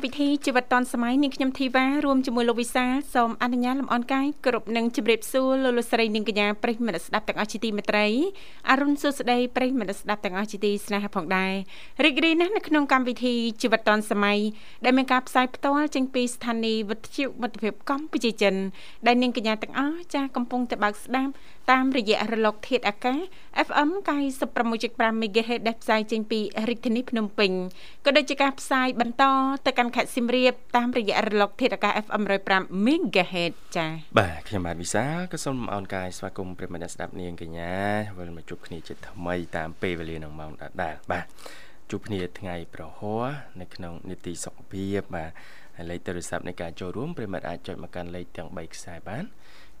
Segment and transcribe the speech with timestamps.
[0.00, 8.06] កម្មវិធីជីវិតឌွန်សម័យនាងខ្ញុំធីវ៉ារួមជាមួយលោកវិសាសូមអនុញ្ញាតលំអរកាយគ្រប់នឹងជម្រាបសួរលោកលោកស្រីនាងកញ្ញាប្រិយមិត្តស្ដាប់ទាំងអស់ជាទីមេត្រី
[8.70, 11.52] អរុនសុស្ដីប្រិយមិត្តស្ដាប់ទាំងអស់ជាទីស្នេហាផងដែរ
[12.04, 14.38] រីករាយណាស់នៅក្នុងកម្មវិធីជីវិតឌွန်សម័យ
[14.84, 18.54] ដែលមានការផ្សាយផ្ទាល់ចេញពីស្ថានីយ៍វិទ្យុមិត្តភាពកម្ពុជាចិន
[19.06, 21.32] ដែលនាងកញ្ញាទាំងអស់ចាស់កំពុងតែបើកស្ដាប់
[21.70, 23.18] តាមរយៈរលកធាតុអាកាស
[23.68, 23.90] FM
[24.56, 27.52] 96.5 MHz ដែលផ្សាយចេញពីរាជធានីភ្នំពេញ
[28.04, 29.24] ក៏ដូចជាការផ្សាយបន្ត
[29.66, 37.74] ទៅកាន់ខេត្តសៀមរាបតាមរយៈរលកធាតុអាកាស FM 105 MHz ចា៎បាទខ្ញុំបាទវិសាក៏សូមអរកាយស្វាគមន៍ប្រិមត្តស្ដាប់នាងកញ្ញា
[38.18, 41.26] វិលមកជួបគ្នាជាថ្មីតាមពេលវេលានឹងម៉ោងដដែលបាទ
[41.90, 43.24] ជួបគ្នាថ្ងៃប្រហ័រ
[43.60, 45.30] នៅក្នុងនីតិសុខភាពបាទ
[45.76, 49.24] ហើយលេខទូរស័ព្ទនៃការចូលរួមប្រិមត្តអាចចុចមកកាន់លេខទាំង3ខ្សែបាន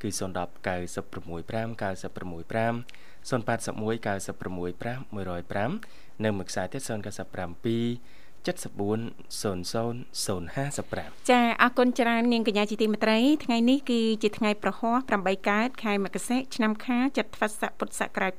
[0.02, 2.84] គឺ010 965 965 081
[3.28, 18.32] 965 105នៅមួយខ្សែទៀត097 740055ចាអរគុណច្រើននាងកញ្ញាជាទីមេត្រីថ្ងៃនេះគឺជាថ្ងៃប្រហ័ស8កើតខែមករាឆ្នាំខាចត្វាស័កពុទ្ធសករាជ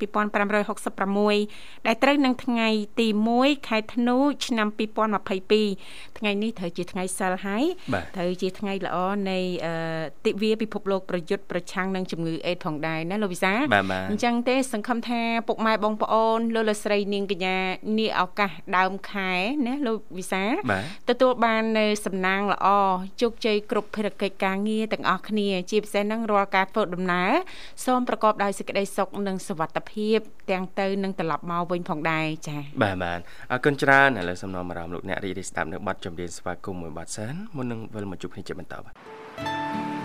[0.75, 2.67] 2566ដែលត្រូវនឹងថ្ងៃ
[2.99, 4.67] ទី1ខែធ្នូឆ្នាំ
[5.47, 7.63] 2022ថ្ងៃនេះត្រូវជាថ្ងៃសិលហើយ
[8.15, 8.97] ត្រូវជាថ្ងៃល្អ
[9.29, 9.39] នៃ
[10.25, 13.53] ទិវាពិភពលោកប្រយុទ្ធប្រឆាំងនឹងជំងឺអេដផងដែរណាលោកវិសា
[14.11, 17.57] អញ្ចឹងទេសង្ឃឹមថាពុកម៉ែបងប្អូនលោកលស្រីនាងកញ្ញា
[17.99, 19.31] នាឱកាសដើមខែ
[19.67, 20.43] ណាលោកលោកវិសា
[21.09, 22.67] ទទួលបាននៅសំណាងល្អ
[23.21, 27.31] ជោគជ័យគ្រប់ភារកិច្ចការងារទាំងអស់គ្នា ជាពិសេសនឹងរាល់ការធ្វើដំណើរ
[27.85, 30.17] សូមប្រកបដោយសេចក្តីសុខនិងសុវត្ថិភាព
[30.51, 33.19] ទាំងទៅនឹងត្រឡប់មកវិញផងដែរចា៎បាទបាទ
[33.51, 40.00] អរគុណច្រើនឥឡូវសំណអារម្មណ៍លោកអ្នករីករាយស្ដាប់នៅប័ណ្ណចម្រៀងស្វាគមន៍មួយប័ណ្ណសិនមុននឹងវិលមកជួបគ្នាជាបន្តបាទ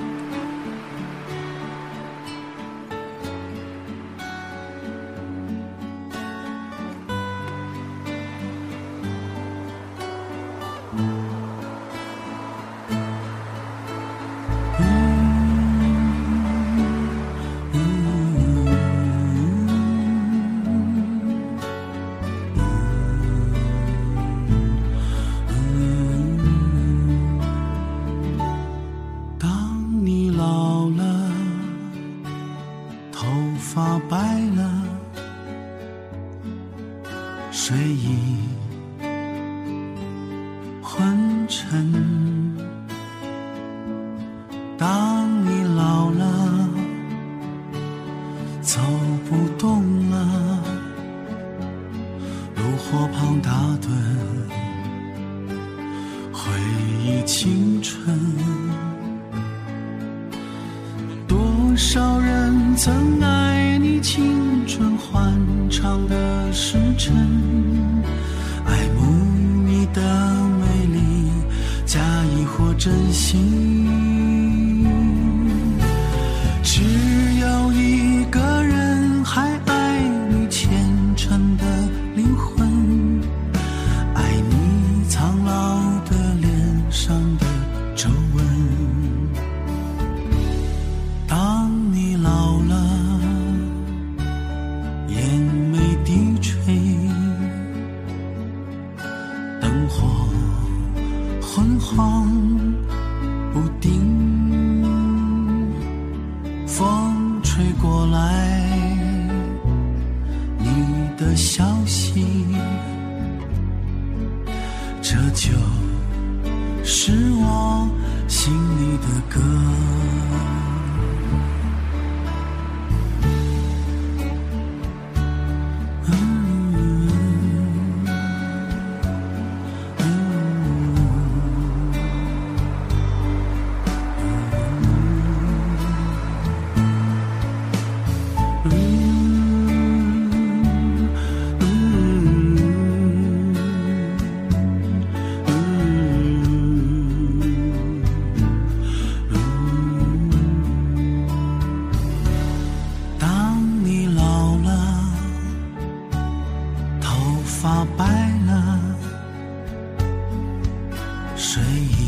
[161.36, 162.05] 睡意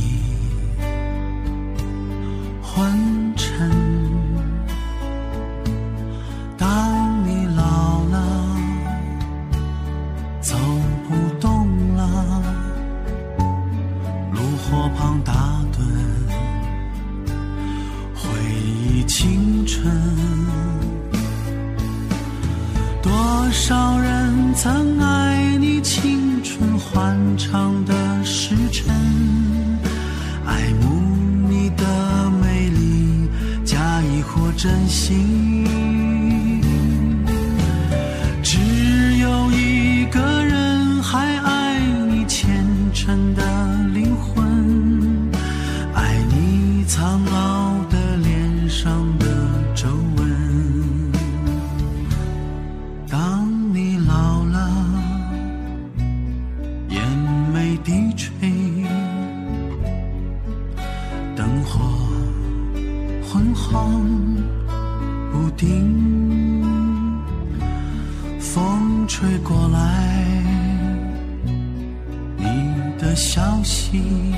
[74.18, 74.34] 息，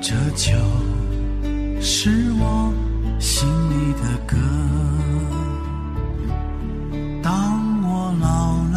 [0.00, 0.52] 这就
[1.80, 2.72] 是我
[3.18, 4.36] 心里的歌。
[7.22, 8.76] 当我老了，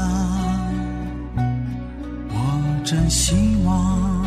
[2.29, 2.35] 我
[2.83, 4.25] 真希望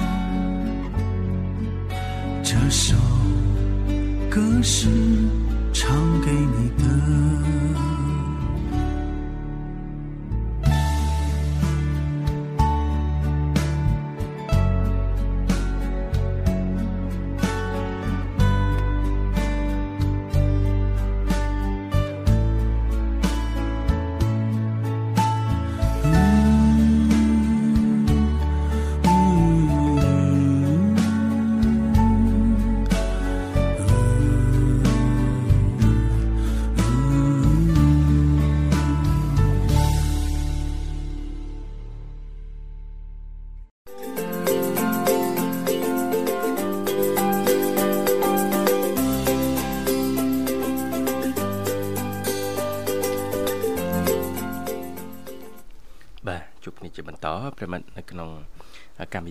[2.42, 2.96] 这首
[4.30, 4.88] 歌是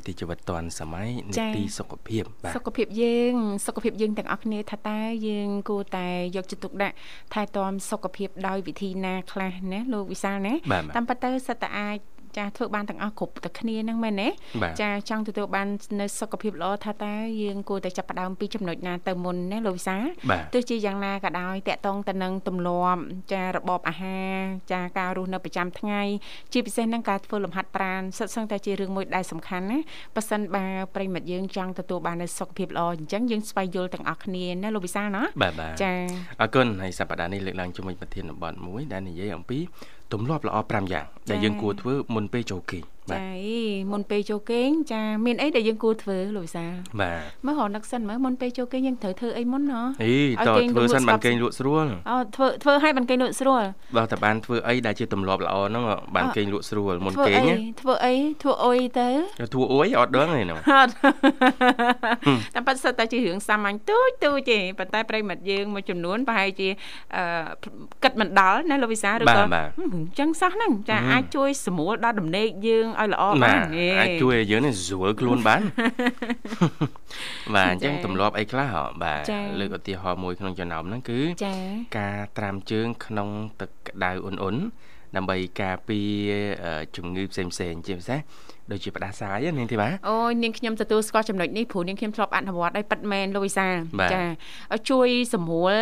[0.03, 3.33] វិធីជីវិតឌွန်សម័យនីតិសុខភាពបាទសុខភាពយើង
[3.65, 6.95] សុខភាពយើងទាំងអស់គ្នាថាតើយើងគួរតែយកចិត្តទុកដាក់
[7.33, 11.97] ថែទាំសុខភាពដោយវិធីណាខ្លះណាលោកវិសាលណាបាទបាទតាមពិតទៅសិតតែអាច
[12.37, 14.27] ចាធ្វើបានទាំងអស់គ្រប់តែគ្នាហ្នឹងមែនទេ
[14.63, 15.67] បាទចាចង់ទទួលបាន
[15.99, 23.01] នៅសុខភាពល្អថាតើយើងគួរតែចាប់ផ្ដើមពីចំណុចណាទៅមុនណាលោកវិសាលបាទទោះជាយ៉ាងណាក៏ដោយតកតងទៅនឹងទម្លាប់
[23.33, 24.35] ចារបបអាហារ
[24.71, 26.01] ចាការរស់នៅប្រចាំថ្ងៃ
[26.53, 29.79] ជាពិសេសនឹងការធ្វើលំហាត់ប្រាណសិតសឹងតែជារឿងមួយដែលសំខាន់ណា
[30.15, 30.65] ប៉ះសិនបើ
[30.95, 35.93] ប្រិមិត្តយើងចង់ទទួលបាននូវសុខភាពល្អអញ្ចឹងយើងស្វែងយល់ទាំងអស់គ្នាណាលោកវិសាលណាបាទបាទចា
[36.41, 39.59] អរគុណហើយសប្តាហ៍នេះលើកឡើងជាមួយប្រធានបទមួយដែលនិយាយអំពី
[40.11, 43.61] ទម្លាប់ល្អ5យ៉ាងដែលយើងគួរធ្វើមុនពេលចូលគេងបាទចាអី
[43.91, 46.71] មុនពេលចូលគេងចាមានអីដែលយើងគួរធ្វើលោកវិសាល
[47.01, 50.15] បាទមើលរនឹកសិនមើលមុនពេលចូលគេងយើងត្រូវធ្វើអីមុនណ៎អី
[50.47, 53.63] តើធ្វើសិនបានគេងលក់ស្រួលអូធ្វើធ្វើឲ្យបានគេងលក់ស្រួល
[53.97, 55.83] បើតែបានធ្វើអីដែលជាទម្លាប់ល្អហ្នឹង
[56.15, 59.09] បានគេងលក់ស្រួលមុនធ្វើគេងអីណាធ្វើអីធ្វើអុយទៅ
[59.53, 60.91] ធ្វើអួយអត់ដឹងទេហ្នឹងអត់
[62.55, 66.69] តែប៉ាត់សិតតែជារឿងសាមញ្ញទូចទូចទេប៉ុន្តែប្រិមិត្តយើងមួយចំនួនប្រហែលជា
[67.15, 67.23] អឺ
[68.03, 69.49] គិតមិនដល់ណាលោកវិសាឬក៏ហឹម
[69.95, 75.61] អញ្ចឹងសោះហ្នឹងចាអាចជួយសម្រួលដល់ដំណេកយើងឲ្យល្អបាបានទអាចជួយឲ្យយើងនេះស្រួលខ្លួនបាន
[77.55, 79.23] បាទអញ្ចឹងទម្លាប់អីខ្លះហ៎បាទ
[79.59, 81.55] លើកឧទាហរណ៍មួយក្នុងចំណោមហ្នឹងគឺចា
[81.99, 83.29] ការត្រាំជើង ក្នុង
[83.61, 84.55] ទឹកក្តៅអ៊ុនអ៊ុន
[85.15, 86.31] ដើម្បីការពារ
[86.65, 88.19] អឺជំងឺផ្សេងផ្សេងៗជាពិសេស
[88.71, 93.67] ដូចជាផ្ដាសាយណានាងធីបាអូយនាងខ្ញុំទទួលស្គាល់ចំណុចនេះព្រោះនាងខ្ញុំធ្លាប់អនុវត្តឲ្យប៉ិតមែនលោកវិសា
[93.99, 94.21] បាទចា
[94.73, 95.73] ឲ្យជួយសម្រួល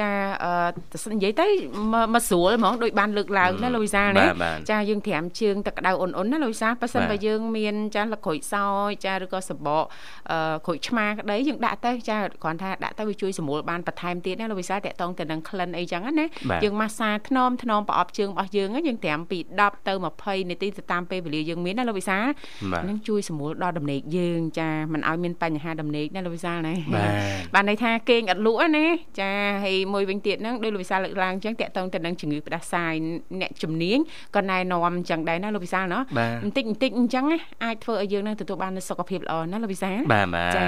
[0.00, 0.10] ចា
[0.44, 1.46] អឺនិយាយទៅ
[1.92, 9.84] មកមកស្រួលហ្មងដូចបានលើកឡើងណាលោកវិសាណាបាទបាទចាយើងត្រាំជើងទឹកក្តៅអ៊ុនអ៊ុនណាលោកវិសាប៉ះសិនបាទបើយើងមានចាលក្រួយសោយចាឬក៏សបក
[10.30, 22.23] អឺក្រួយឆ្មាក្តីយើងដាក់ទៅចាគ្រាន់ថាដាក់ទៅវាជួយសម្រួលបានបន្ថែមទៀតណាលោកវិសាតកតងទៅនឹងក្លិនអីចឹងណាបាទយើងម៉ាស្សាថ្នមថ្នមប្រអប់ជើងរបស់យើងហ្នឹងយើងត្រាំពី10ទៅ20នាទីទៅតាមពេលវេលាយើងមានណាលោកវិសាបាទ
[22.88, 27.10] នឹងជួយសម្រួលដល់ដំណេកយើងចាមិនឲ្យមានបញ្ហាដំណេកណាលោកវិសាលណាបាទ
[27.54, 28.86] បានន័យថាគេងអត់លក់ទេណា
[29.20, 29.30] ចា
[29.64, 32.92] ហើយមួយវិញទៀតហ្នឹងដោយលោកវិសាលលើកឡើងអញ្ចឹងតកតងទៅនឹងជំងឺផ្ដាសាយ
[33.40, 33.98] អ្នកជំនាញ
[34.36, 40.66] ក៏ណែនាំអញ្ចឹងដែរណាលោកវិសាលណាបាទបន្តិចបន្តិចអញ្ចឹងណាអាចធ្វើឲ្យយើងនឹងទទួលបាននូវសុខភាពល្អណាលោកវិសាលបាទបាទចា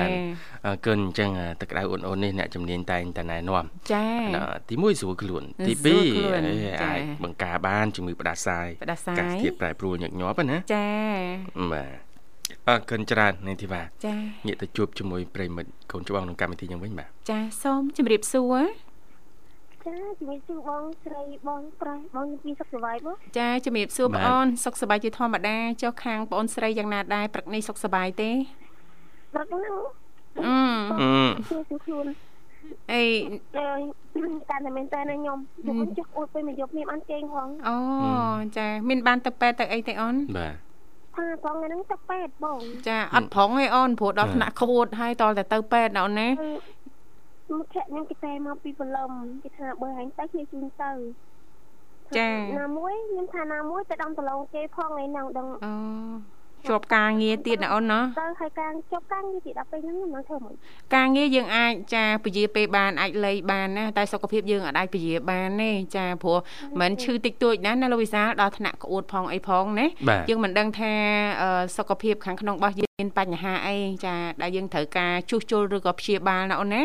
[0.66, 10.86] អរគុណអញ្ចឹងទឹកក្តៅអ៊ុនអ៊ុននេះអ្នកជំនាញតែងតែណែនាំចាណាទី1ស្រួលខ្លួនទីស្រួលខ្លួន2អេចាអាចបង្ការបានជំងឺផ្ដាសាយផ្ដាសាកាសយធាតុប្រែប្រួលញឹកញាប់ណាចា
[11.72, 12.06] បាទ
[12.68, 14.14] អរគុណច្រើននាងធីបាចា
[14.46, 18.64] ងាកទៅជួបជាមួយប្រិមិត្តកូនច្បងក្នុងកម្មវិធីយើងវិញបាទចាសូមជម្រាបសួរ
[19.86, 28.30] ចាជំរាបសួរបងស្រីបងប្រុសបងពីសុខសប្បាយបងចាជំរាបសួរបាទបងអូនសុខសប្បាយជាធម្មតាចុះខាងបងអូនស្រីយ៉ាងណាដែរព្រឹកនេះសុខសប្បាយទេ
[29.34, 29.62] ព្រឹកហ្នឹង
[30.46, 30.58] អឺ
[31.00, 32.06] អឺជួយជួយខ្លួន
[32.92, 33.04] អី
[33.58, 33.80] អើយ
[34.50, 37.76] កាន់តែមែនតើណាខ្ញុំខ្ញុំចុះអួតពេលមកយកនាមអានគេងផងអូ
[38.56, 40.65] ចាមានបានទៅពេទ្យទៅអីទេអូនបាទថា
[41.16, 42.58] ផងថ្ងៃហ្នឹងទៅពេទ្យបង
[42.88, 46.48] ចាអត់ប្រងទេអូនព្រោះដល់ថ្នាក់ក្បួតហើយតលតែទៅពេទ្យណាអូនណាគឺ
[47.58, 49.10] មុខខ្ញុំគេតែមកពីបលំ
[49.42, 50.90] គេថាបើហែងទៅគ្នាជូនទៅ
[52.18, 52.30] ចា
[52.60, 55.72] ណាមួយខ្ញុំថាណាមួយទៅដំប្រឡងគេផងឯហ្នឹងដឹងអូ
[56.68, 60.52] ជាប់ការងារទៀតណាអូនណាទៅហើយការជប់ការងារទីដល់ពេលហ្នឹងខ្ញុំនឹងធ្វើមិន
[60.94, 66.38] ការងារយើងអាចចាពជាពេលបានអាចលៃបានណាតែសុខភាពយើងអាចពជាបានទេចាព្រោះ
[66.80, 70.92] មិនឈឺតិចតួចណាណាលោកវិសាលដល់ថ្នាក់ក្អួតផងអីផងណាបាទយើងមិនដឹងថា
[71.42, 76.82] អឺសុខភាពខាងក្នុងរបស់យើងមានបញ្ហាអីចាដែលយើងត្រូវការជួសជុលឬក៏ព្យាបាលណាអូនណា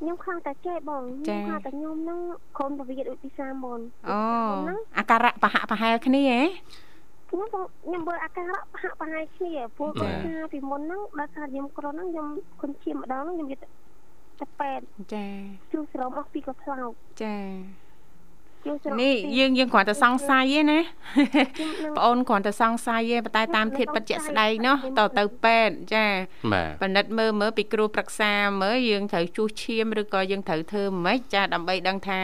[0.00, 2.18] ខ្ញុំខ្លាំងតែចេះបងខ្ញុំខ្លាំងតែខ្ញុំហ្នឹង
[2.58, 4.18] ក្រុមប្រវិតឧទាសាមុនអូ
[4.98, 6.42] អាការៈប្រហាក់ប្រហែលគ្នាហ៎
[7.30, 10.10] ខ្ញុំខ្ញុំមើលអាការៈប្រហាក់ប្រហែលគ្នាព្រោះកា
[10.52, 12.26] ពីមុនហ្នឹងដល់ថាខ្ញុំគ្រុនហ្នឹងខ្ញុំ
[12.60, 13.60] គុណឈាមម្ដងហ្នឹងខ្ញុំយក
[14.40, 15.26] ទៅពេទ្យចា
[15.72, 16.92] ជួសស្រោមអស់ពីកខ្លោច
[17.22, 17.36] ចា
[19.00, 20.80] នេះយើងយើងគ្រាន់តែសង្ស័យទេណា
[21.98, 26.04] ប្អូនគ្រាន់តែសង្ស័យទេប៉ុន្តែតាមធាតបច្ចៈស្ដែងនោះតទៅពេទ្យចា
[26.82, 28.32] បណិតមើលមើលពីគ្រូប្រឹក្សា
[28.62, 32.20] មើលយើងត្រូវជួសឈាមឬក៏យើងត្រូវធ្វើម៉េចចាដើម្បីដឹងថា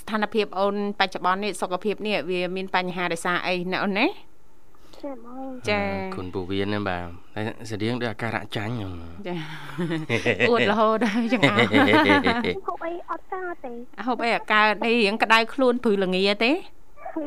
[0.00, 4.06] ស្ថានភាពអូនបច្ចុប្បន្ននេះសុខភាពនេះវាមានបញ្ហាដោយសារអីណាអូនណា
[5.02, 5.80] ចាបងចា
[6.16, 8.92] គុណពូវៀនណាបាទតែស្តៀងដូចអាការៈចាញ់ហ្នឹង
[9.28, 9.34] ចា
[10.50, 13.72] អួតរហូតហើយចង្អើខ្ញុំហូបអីអត់ការទេ
[14.06, 16.52] ហូបអីអាកើតនេះរៀងក្តៅខ្លួនព្រឺល្ងាទេ
[17.14, 17.22] គឺ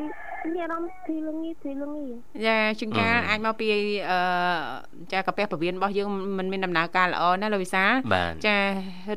[0.55, 2.05] មានអារម្មណ៍ធីលងីធីលងី
[2.45, 3.67] ចាជួនកាលអាចមកពី
[4.09, 4.19] អឺ
[5.11, 8.57] ចាកាពះពវៀនរបស់យើងមិនមានដំណើរការល្អណាលោកវិសាលបាទចា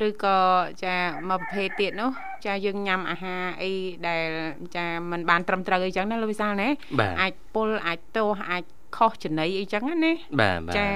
[0.07, 0.37] ឬក៏
[0.85, 0.95] ចា
[1.29, 2.11] មកប្រភេទទៀតនោះ
[2.45, 3.71] ចាយើងញ៉ាំអាហារអី
[4.07, 4.27] ដែល
[4.75, 8.63] ចាมันបានត្រឹមត្រូវអីចឹងណាលោកវិសាលណាបាទអាចពុលអាចទាស់អាច
[8.97, 10.87] ខុសចំណីអីចឹងណាបាទបាទចា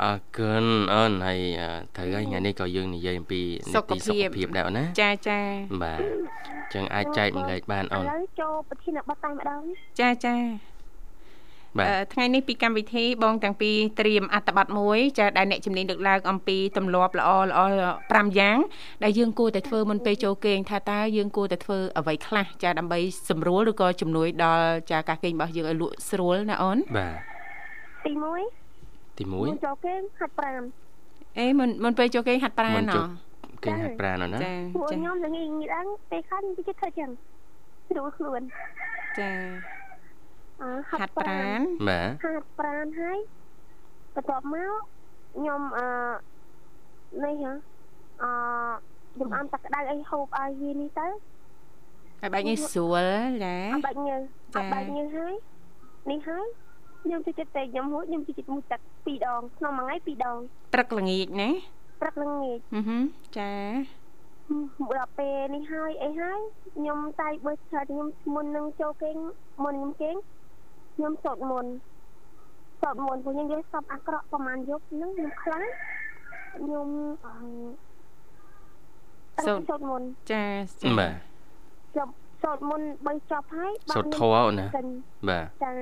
[0.00, 5.40] អរគុណអូនហើយអឺត្រូវហើយថ្ងៃនេះក៏យើងនិយាយអំពីនីតិសុខភាពដែរអូនណាចាចា
[5.82, 9.62] បាទអញ្ចឹងអាចចែកម្លែកបានអូនឥឡូវចូលប្រធានបទតែម្ដង
[10.00, 10.36] ចាចា
[11.78, 17.60] បាទអឺថ្ងៃនេះពីកម្មវិធីបងទាំងពីរត្រៀមអត្ថបទមួយចាដែលអ្នកជំនាញលើកឡើងអំពីទម្លាប់ល្អល្អ
[17.92, 18.58] 5យ៉ាង
[19.04, 27.14] ដែលយើងគួរតែធ្វើមុនពេលចូលគេងថាតើយើងគួរតែធ្វើអ្វីខ្លះចាដើម្បីសម្រួលឬក៏ជំនួយដល់ចាការគេងរបស់យើងឲ្យលក់ស្រួលណាអូនបាទ
[28.04, 28.61] ទី1
[29.18, 30.62] ទីមុនចូលគេងហាត់ប្រាណ
[31.38, 37.10] អេមុនមុនពេលចូលគេងហាត់ប្រាណមុនណចូល1គេងហាត់ប្រាណអូនណាចាពួកចាខ្ញុំនឹងងាយងាយដល់ពេលខាត់ខ្ញុំគេធ្វើចឹង
[37.88, 38.40] ស្រួលខ្លួន
[39.18, 39.30] ចា
[40.62, 43.18] អឺហាត់ប្រាណបាទហាត់ប្រាណហើយ
[44.14, 44.72] បន្ទាប់មក
[45.34, 45.86] ខ្ញុំអឺ
[47.24, 47.52] នេះហ៎
[48.22, 48.30] អឺ
[49.14, 53.04] ខ្ញុំអាំតាក្តៅអីហូបឲ្យវានេះទៅឲ្យបែកងាយស្រួល
[53.44, 54.16] ចាអត់បាច់ញើ
[54.54, 55.34] ចាអត់បាច់ញើហើយ
[56.10, 56.46] នេះហើយ
[57.02, 60.38] ខ្ញុំទៅចិត្តតែខ្ញុំហូបខ្ញុំទៅចិត្តមួយទឹក2ដងក្នុងមួយថ្ងៃ2ដង
[60.72, 61.50] ព្រឹកល្ងាចណា
[62.00, 63.02] ព្រឹកល្ងាចអឺហឹម
[63.38, 63.52] ចា
[64.98, 66.40] ដល់ពេលនេះហើយអីហើយ
[66.76, 69.16] ខ្ញុំតែបើឆើតខ្ញុំមុននឹងចូលគេង
[69.64, 70.16] មុនខ្ញុំគេង
[70.94, 71.66] ខ្ញុំសូត្រមុន
[72.80, 75.64] សូត្រមុនព្រោះខ្ញុំនិយាយសពអាក្រក់ប្រហែលយប់ហ្នឹងខ្ញុំខ្លាំង
[76.56, 76.88] ខ្ញុំ
[77.26, 80.44] អឺសូត្រសូត្រមុនចា
[80.82, 81.14] ចាបាទ
[81.96, 84.86] ចប់ សូត្រមុន3ចប់ហើយសូត្រធម៌អូនណាកិន
[85.28, 85.72] បាទចា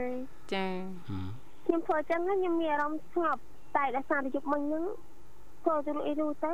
[0.54, 0.64] ចា
[1.08, 1.28] ហឹម
[1.66, 3.40] ខ្ញុំធ្វើអញ្ចឹងហើយខ្ញុំមានអារម្មណ៍ស្ងប់
[3.76, 4.84] តែដោយសារតែយប់មិញហ្នឹង
[5.64, 6.52] ធ្វើទៅអីនោះទៅ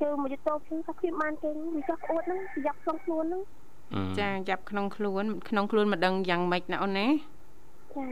[0.00, 3.42] គឺមកយទៅខ្ញុំថាខ្ញុំបានគេងវាចោះក្អួតហ្នឹងប្រយ៉ាប់ក្នុងខ្លួនហ្នឹង
[3.94, 7.06] អឺចាចាប់ក្នុងខ្លួនក្នុងខ្លួនមិនដឹងយ៉ាងម៉េចណាអូនណា
[7.96, 8.06] ចា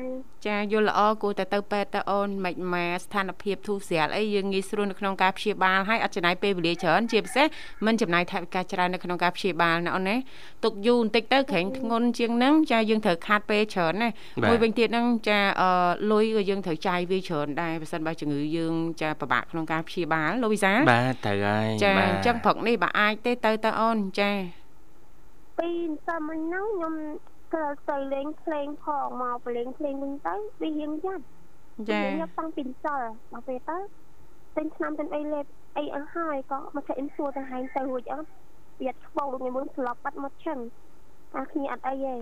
[0.46, 7.46] ចាយល់ល្អគួរតែទៅពេទ្យតើអូនមិនម៉ាស្ថានភាពធូរស្រាលអីយើងងាយស្រួលនៅក្នុងការព្យាបាលហើយអត់ចំណាយពេលវេលាច្រើនជាពិសេស
[7.86, 10.16] មិនចំណាយថវិកាច្រើននៅក្នុងការព្យាបាលណាអូនណា
[10.64, 14.08] ទុកយូរបន្តិចទៅក្រែងធ្ងន់ជាងហ្នឹងចាយើងត្រូវខាត់ពេលច្រើនណា
[14.48, 15.70] មួយវិញទៀតហ្នឹងចាអឺ
[16.12, 24.32] លុយក៏យើងត្រូវចាយវាច្រើនដែរបើសិនបើជំងឺយើងចាពិបាកក្នុងការព្យាបាលលោកវិសាបាទត្រូវហើយចាបាទអញ្ចឹងព្រឹកនេះបើអាចទេទៅទៅអូនចា
[25.58, 25.70] ពី
[26.08, 26.94] តាមមិញហ្នឹងខ្ញុំ
[27.54, 31.24] ក៏ទៅលេងភ្លេងផងមកប្រលេងភ្លេងវិញទៅវារៀងយ៉ាប់
[31.88, 33.78] ចាខ្ញុំតាំងពីសល់ដល់ពេលទៅ
[34.56, 35.44] ទិញឆ្នាំទិញអីលេប
[35.78, 38.28] អីអស់ហើយក៏មក chạy អ៊ីនសួរទៅហែងទៅរួចអត់
[38.80, 40.58] វាអត់ឆ្បោកដូចខ្ញុំស្លាប់បាត់មកឈឹង
[41.36, 42.14] អាគ្នាអត់អីទេ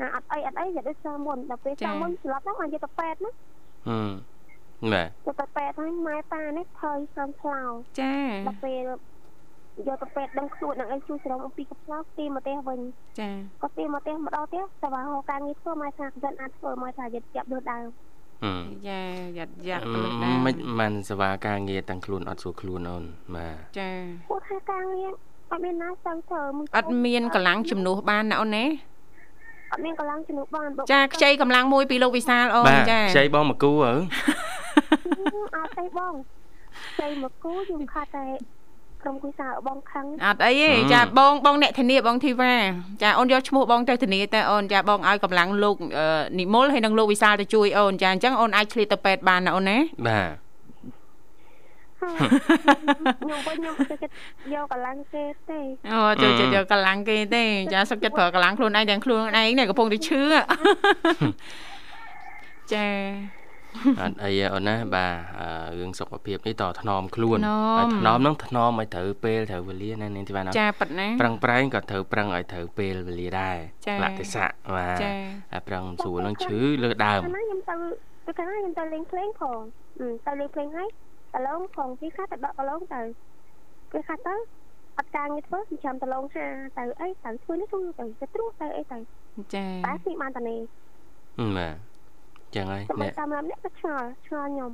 [0.00, 3.32] អាអត់អីអត់អីវាដូចសាមុនដល់ពេលសាមុនស្លាប់ហ្នឹងអាចយកទៅពេទ្យណា
[3.88, 4.10] ហឹម
[4.92, 7.62] បាទយកទៅពេទ្យហើយម៉ែប៉ានេះថយសំឆ្លោ
[8.00, 8.14] ចា
[8.46, 8.84] ដល់ពេល
[9.88, 12.80] យកទៅពេទ្យដឹងខ្លួននឹងអីជួយស្រោមអំពីកផ្លោកទីមកផ្ទះវិញ
[13.20, 13.30] ចា
[13.62, 17.86] ក៏ទីមកផ្ទះមកដល់ផ្ទះតែបើហៅការងារធ្វើមកថាមិនអាចធ្វើមកថាយកចាប់ដូចដើម
[18.44, 19.00] ហឹមចា
[19.38, 23.04] យ៉ាត់យ៉ាត់អឺទៅដែរមិនមិនសេវាការងារទាំងខ្លួនអត់ស្រួលខ្លួនអូន
[23.36, 23.90] បាទចា
[24.28, 25.10] ពួកថាការងារ
[25.50, 28.64] អត់មានណាទៅធ្វើមួយអត់មានកម្លាំងជំនួសបានណាអូនណា
[29.72, 33.94] អត់មានកម្លាំងជំនួសបានបើចាខ្ចីកម្លាំងមួយពីលោកវិសាលអូនបាទចាខ្ចីបងមកគូអើ
[35.56, 36.14] អត់ទេបង
[37.00, 38.26] ចៃមកគូខ្ញុំខាត់តែ
[39.06, 42.54] ក្រុមគូសារបងខឹងអត់អីទេចាបងបងអ្នកធានាបងធីវ៉ា
[43.02, 45.76] ចាអូនយកឈ្មោះបងទៅធានាតែអូនចាបងឲ្យកម្លាំងលោក
[46.40, 50.30] និមលហើយនិងលោកវិសាលទៅជួយអូនចាអញ្ចឹងអូនអាចឆ្លៀតទៅពេទ្យបានណាអូនណាបាទ
[52.00, 54.12] ខ្ញុំវិញខ្ញុំទៅចិត្ត
[54.54, 55.60] យកកម្លាំងគេទេ
[55.92, 60.22] អូចូលចិត្តយកកម្លាំងគេទេចាសុខចិត្តប្រើកម្លាំងខ្លួនឯងទាំងខ្លួនឯងនេះកំពុងតែឈឺ
[62.72, 62.86] ចា
[64.00, 73.56] អត់អីទេអូនណាបាទអឺរឿងសុខភាពនេះតថ្នមខ្លួនថ្នមហើយថ្នមហ្នឹងថ្នមឲ្យត្រូវពេលត្រូវវេលាណានាងទីបានអត់ចាប៉ិតណាប្រឹងប្រែងក៏ត្រូវប្រឹងឲ្យត្រូវពេលវេលាដែរ
[73.86, 75.10] ចា៎លក្ខទេសៈបាទចា
[75.52, 77.74] ហើយប្រឹងស្រួលនឹងឈឺលើដើមកាលណាខ្ញុំទៅ
[78.26, 79.60] ទៅកាលណាខ្ញុំទៅលេងភ្លេងផង
[80.00, 80.88] អឺទៅលេងភ្លេងហើយ
[81.34, 83.00] តឡងផងពីខ្លះទៅដកតឡងទៅ
[83.90, 84.34] ពេលខ្លះទៅ
[84.98, 86.46] អត់ការងារធ្វើខ្ញុំចាំតឡងហា
[86.78, 88.98] ទៅអីទៅធ្វើនេះធ្វើទៅទៅត្រួសទៅអីទៅ
[89.54, 90.60] ចាតែស្មីបានតានេះ
[91.38, 91.95] ហឹមបាទ
[92.56, 94.72] ចឹងហើយសម្រាប់អ្នកតាមរំនេះក៏ឆ្ងល់ឆ្ងល់ខ្ញុំ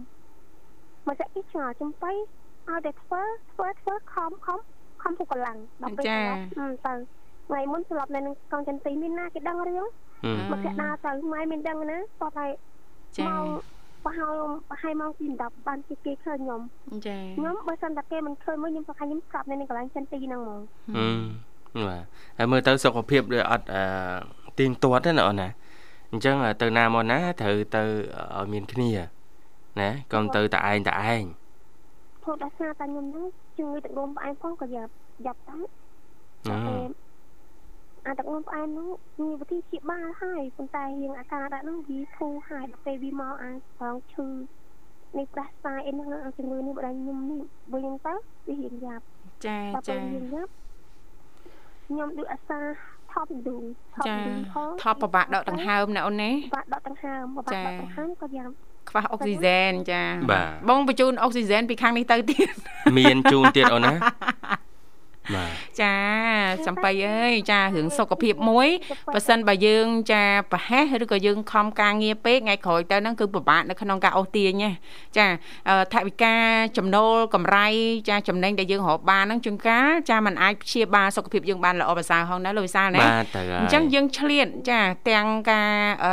[1.07, 3.23] មកចាក់គេឆ្ងល់ចំបៃឲ្យតែធ្វើ
[3.53, 4.59] ធ្វើធ្វើខំខំ
[5.03, 6.95] ខំពុកកម្លាំងដល់ពេលស្លាប់អឺទៅ
[7.49, 9.85] ថ្ងៃមុនស្លាប់នៅនឹងកងចន្ទទីមានណាគេដឹងរឿង
[10.25, 12.47] ហឹមមកគេដើរទៅម៉ែមានដឹងណាតោះតែ
[13.17, 13.47] ចាម៉ោង
[14.05, 14.35] ប្រហែល
[14.71, 16.61] ប្រហែលម៉ោងទី10បានគេគេឃើញខ្ញុំ
[17.07, 20.61] ចាខ្ញុំបើសិនតែគេមិនឃើញមកខ្ញុំប្រហែលខ្ញុំស្រាប់នៅនឹងកន្លែងចន្ទទីហ្នឹងហ្មង
[20.97, 21.07] ហឹ
[21.81, 22.03] មបាទ
[22.39, 23.83] ហើយមើលទៅសុខភាពដូចអត់អឺ
[24.59, 25.49] ទៀងទាត់ទេណាអូនណា
[26.13, 27.83] អញ្ចឹងទៅណាមកណាត្រូវទៅ
[28.37, 28.91] ឲ្យមានគ្នា
[29.81, 31.25] ណាកុំទៅតែឯងតែឯង
[32.23, 33.27] ព្រោះដោយសារតែខ្ញុំហ្នឹង
[33.59, 34.93] ជំងឺទឹកនោមផ្អែមផងក៏យ៉ាប់
[35.27, 35.65] យ៉ាប់ដែរ
[36.49, 36.85] អឺ
[38.07, 38.89] អាទឹកនោមផ្អែមហ្នឹង
[39.21, 44.27] មានវិធីព្យាបាលហើយប៉ុន្តែរៀងអាការដាក់ហ្នឹងវាធូរហើយដល់ពេលវាមកអាចប្រងឈឺ
[45.19, 48.15] នេះប្រះស្សាយអីហ្នឹងអាជំងឺនេះបដិខ្ញុំនេះវិញទៅ
[48.47, 49.05] វារៀងយ៉ាប់
[49.47, 50.51] ចាដល់ពេលចារៀងយ៉ាប់
[51.87, 52.61] ខ្ញុំដូចអាសា
[53.13, 53.63] ថប់ឌូង
[53.95, 58.53] ថប់ចាឌូងផងថប់ប្របាក់ដកដង្ហើមណាអូនណាបាក់ដកដង្ហើមបាក់ដកដង្ហើមក៏យ៉ាប់
[58.89, 62.49] ខ្វះអុកស៊ីហ្សែនចាបាទបងបញ្ជូនអុកស៊ីហ្សែនពីខាងនេះទៅទៀត
[62.99, 64.72] មានជូនទៀតអូនណាបាទ
[65.82, 65.96] ចា
[66.66, 68.68] សំបីអើយចារឿងសុខភាពមួយ
[69.14, 74.72] បើសិនបើយើងចាប្រហែសឬក៏យើងខំការងារពេកថ្ងៃក្រោយទៅហ្នឹងគឺពិបាកនៅក្នុងការអូសទាញណា
[75.18, 75.26] ចា
[75.70, 76.36] អឺថវិកា
[76.78, 77.68] ចំណូលកម្រៃ
[78.10, 85.72] ចាចំណេញដែលយើងរកបានហ្នឹងជួនកាលចាมันអាចព្យាបាលសុខភាពយើងបានល្អប្រសើរហងណាលោកវិសាលណា បាទទៅហើយ អញ្ចឹងយើងឆ្លៀតចាទាំងការ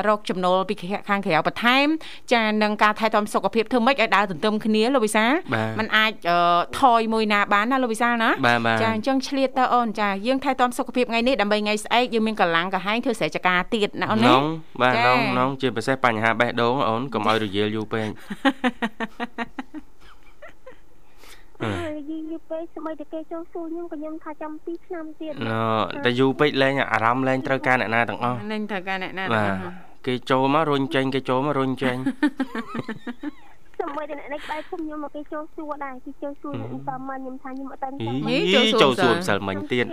[0.09, 0.75] រកចំណូលពី
[1.09, 1.87] ខាងក្រៅបន្ថែម
[2.33, 6.38] ចានិងការថែទាំសុខភាពធ្វើម៉េចឲ្យដើរទន្ទឹមគ្នាលោកវិសាល បាទ มันអាចអឺ
[6.81, 14.44] ថយមួយណាបានណាលោកវិសាលណា បាទបាទ ចា អញ្ចឹងឆ្លៀតទៅអូនចាយើងថែទាំសុខភាពថ្ងៃនេះដើម្បីថ្ងៃស្អែកយើងមានកម្លាំងកាហាយធ្វើស្រែចការទៀតណាអូនណានង
[14.82, 18.08] បាទចានងនងជាពិសេសបញ្ហាបេះដូងអូនកុំឲ្យរយាលយូរពេក
[21.64, 25.54] អើយយីយីពេលស្បីតែគេចូលសួរខ្ញុំក៏ខ្ញុំថាចាំ2ឆ្នាំទៀតណ
[26.06, 29.52] តែយូរពេកលែងអារម្មណ៍លែងត្រូវការអ្នកណាទាំងអស់នឹងត្រូវការអ្នកណាបាទ
[30.08, 31.98] គេចូលមករុញចេញគេចូលមករុញចេញ
[33.80, 38.38] ស្បីតែអ្នកនេះក្បែរខ្ញុំខ្ញុំមកគេចូលសួរដែរគេចូលសួរខ្ញុំតាមមកខ្ញុំថាខ្ញុំអត់តាន់ចាំយី
[38.82, 39.86] ចូលសួរម្សិលមិញទៀត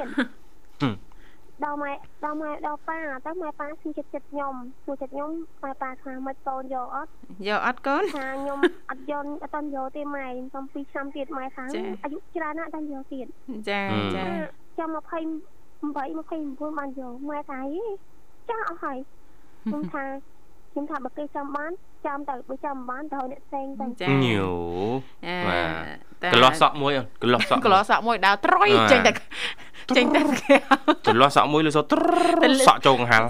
[1.64, 1.92] ដល់ម៉ែ
[2.24, 5.30] ដល់ម៉ែដល់ប៉ាទៅម៉ែប៉ាគឺចិត្តចិត្តខ្ញុំសួរចិត្តខ្ញុំ
[5.62, 7.10] ម៉ែប៉ាថាមិនកូនយកអត់
[7.48, 8.58] យកអត់កូនថាខ្ញុំ
[8.90, 13.26] អត់យកអត់តាន់យកទេម៉ែខ្ញុំ2ឆ្នាំទៀតម៉ែថាចា៎អាយុច្រើនណាស់តាន់យកទៀត
[13.70, 13.80] ចា
[14.16, 14.24] ចា
[14.78, 14.98] ចាំ28
[15.86, 17.82] 29បានយកម៉ែថាហី
[18.48, 18.98] ចាស់អស់ហើយ
[19.64, 20.04] ខ្ញុំថា
[20.76, 21.70] ខ្ញុំថាបើគេចាំបាន
[22.06, 24.44] ចាំទៅបើចាំបានទៅឲ្យអ្នកផ្សេងទៅចាញូ
[25.26, 25.70] អឺបាទ
[26.22, 29.12] តែកន្លោះសក់មួយអូនកន្លោះសក់កន្លោះសក់មួយដើរត្រុយបាទចេញតែ
[29.96, 30.54] ចេញតែគេ
[31.08, 32.02] កន្លោះសក់មួយលើសក់ត្រ
[32.42, 33.26] រសក់ចូលកង្ហាល់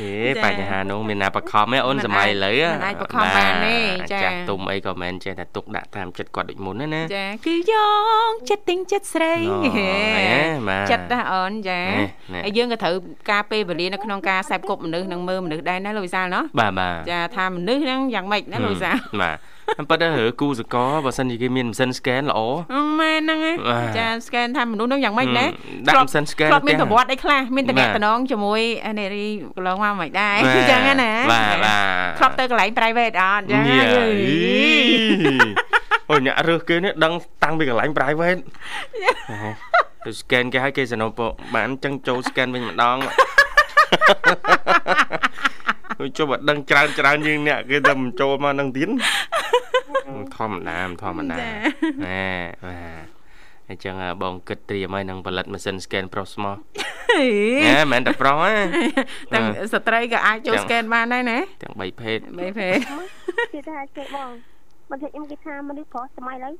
[0.00, 0.12] ហេ
[0.44, 3.76] បញ្ហានោះមានណាបខំទេអូនសម័យឥឡូវមិនអាចបខំបានទេ
[4.12, 7.74] ចាចាស់ទុំអីក៏មិនចេះតែទុកដាក់តាមចិត្តគាត់ដូចមុនណាណាចាគឺយ
[8.30, 9.92] កចិត្តទិញចិត្តស្រីណ៎ហេ
[10.68, 12.94] បាទចិត្តដែរអូនចាណែណែហើយយើងក៏ត្រូវ
[13.30, 19.36] ការពេលវេលានៅក្នុងការខ្សែគប់មនុស្សនិងមើលមនុស្សដែរណាលោកវិសាលណោះបាទបាទចាថាមនុស្សហ្នឹងយ៉ាងម៉េចណាលោកវិសាលបាទ
[19.90, 22.40] ប៉ុន្តែរើគូសកលបើសិនជាគេមានម៉ាស៊ីន scan ល្អ
[22.74, 25.44] អឺមែនហ្នឹងបាទឯងចា scan ថាមនុស្សហ្នឹងយ៉ាងម៉េចណា
[25.88, 34.06] ដាក់ម៉ាស៊ីន scan ធ្លាប់មានផ្ទះប្រវត្តិអីខ្លះមានតំបាទណងជាមួយអានារីកន្លងមកមិនដែរបាទអញ្ចឹងណាបាទបាទធ្លាប់ទៅកន្លែង private អត់ចាញ៉ាយី
[36.10, 37.12] អូអ្នករើសគេនេះដឹង
[37.44, 38.40] តាំងពីកន្លែង private
[40.04, 41.20] ទៅ scan គេឲ្យគេសនុព
[41.54, 42.96] បានអញ្ចឹងចូល scan វិញម្ដង
[45.98, 48.88] ទៅជុំឲ្យដឹងច្រើនច្រើនជាងអ្នកគេតែមិនចូលមកនឹងទៀត
[50.36, 51.40] ធម្មតាមិនធម្មតាណែ
[52.66, 53.06] បាទ
[53.68, 56.54] អញ្ចឹងបងគិតត្រៀមហើយនឹងផលិតម៉ាស៊ីន scan ប្រុសស្មោះ
[57.66, 58.52] ណែមិនមែនតែប្រុសទេ
[59.34, 62.78] ទាំងស្ត្រីក៏អាចចូល scan បានដែរណាទាំង3ភេទបីភេទ
[63.54, 64.30] គេថាគេបង
[64.90, 66.54] មិនថាខ្ញុំគេថាមនុស្សប្រុសសម័យឥឡូវ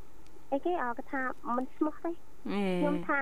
[0.53, 1.21] អីគេអើគេថា
[1.57, 3.19] មិនស្មោះទេខ្ញុំថា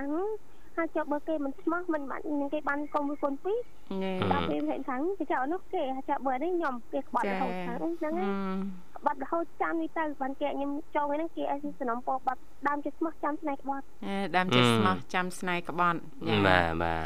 [0.77, 3.59] ហឹមហើយចុះបើគេមិនស្មោះមិនបាននឹងគេបានកុំមួយកូនពីរ
[4.03, 8.31] ញ៉េដល់ពេលហេតុថាគេចៅនោះគេចៅបើនេះខ្ញុំគេក្បត់រហូតថាហ្នឹងហើយ
[8.99, 17.03] ក្បាត់រហូតចាំនេះទៅបានគេខ្ញុំចូលហ្នឹងគេឲ្យសំណពរបាត់ដើមជាស្មោះចាំស្នែក្បត់អេដើមជាស្មោះចាំស្នេហ៍ក្បត់ចាបាទបាទ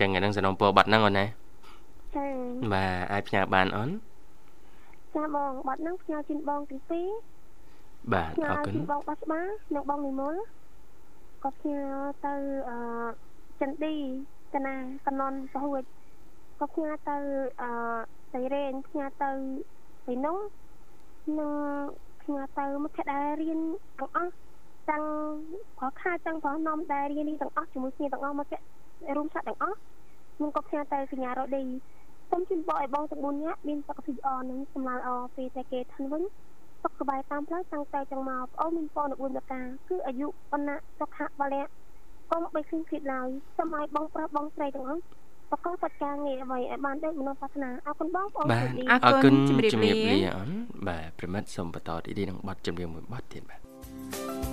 [0.00, 1.26] ចឹងអាហ្នឹងសំណពរបាត់ហ្នឹងអូនណា
[2.16, 2.26] ចា
[2.72, 3.90] បាទអាចផ្ញើបានអូន
[5.16, 7.08] ចាបងបាត់ហ្នឹងផ្ញើជូនបងទាំងពីរ
[8.12, 9.40] បាទផ្ញើអរគុណជូនបងបាត់ស្បា
[9.74, 10.34] និងបងនិមល
[11.42, 11.82] ក៏ផ្ញើ
[12.26, 12.34] ទៅ
[12.70, 12.78] អឺ
[13.60, 13.94] ចិនឌី
[14.54, 14.74] កណា
[15.06, 15.82] កណនពហួច
[16.60, 17.16] ក៏ផ្ញើទៅ
[17.62, 17.70] អឺ
[18.32, 19.30] សៃរេនផ្ញើទៅ
[20.06, 20.38] សៃនុង
[21.38, 21.52] និង
[22.22, 23.60] ផ្ញើទៅមិត្តភក្តិដែលរៀន
[23.98, 24.32] ទាំងអស់
[24.90, 25.04] ទាំង
[25.78, 28.54] ប្រខាទាំងប្រណំដែលរៀននេះទាំងអស់ជាមួយគ្នាទាំងអស់មក
[29.16, 29.76] រួមសាក់ទាំងអស់
[30.36, 31.64] ខ្ញុំក៏ផ្ញើទៅកញ្ញារ៉ូឌី
[32.30, 36.22] សូមជូនបងឲ្យបងទាំង4នាក់មានសុខភាពល្អនិងសម្លាល្អពេលតែគេឋានវិញ
[36.82, 41.62] សុខសប្បាយតាមផ្លូវតាំងតែចង់មកប្អូនមានពរនៅ4ប្រការគឺអាយុបណ្ណៈសុខៈបលៈ
[42.30, 45.02] កុំបីឃើញភាពឡើយសូមឲ្យបងប្រុសបងស្រីទាំងអស់
[45.50, 50.50] បកបត្តិការងារអ្វីឲ្យបានដូចមនោប្រាថ្នាអរគុណបងប្អូនបាទជម្រាបអរអរគុគុណណជម្រាបជំរាបលាលាអូន
[50.88, 54.51] បាទប្រិមិត្តសូមបន្តទីនេះនឹងបတ်ចម្រៀងមួយបတ်ទៀតបាទ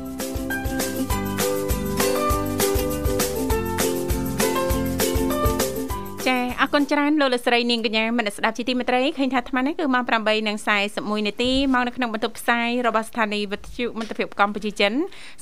[6.73, 10.03] គុណច្រើនលោកលោកស្រីនាងកញ្ញាមនស្សស្ដាប់ជីទីមេត្រីឃើញថាអាត្មានេះគឺម៉ោង
[10.65, 14.93] 8:41នាទីមកនៅក្នុងបន្ទប់ផ្សាយរបស់ស្ថានីយ៍វិទ្យុមិត្តភាពកម្ពុជាចិន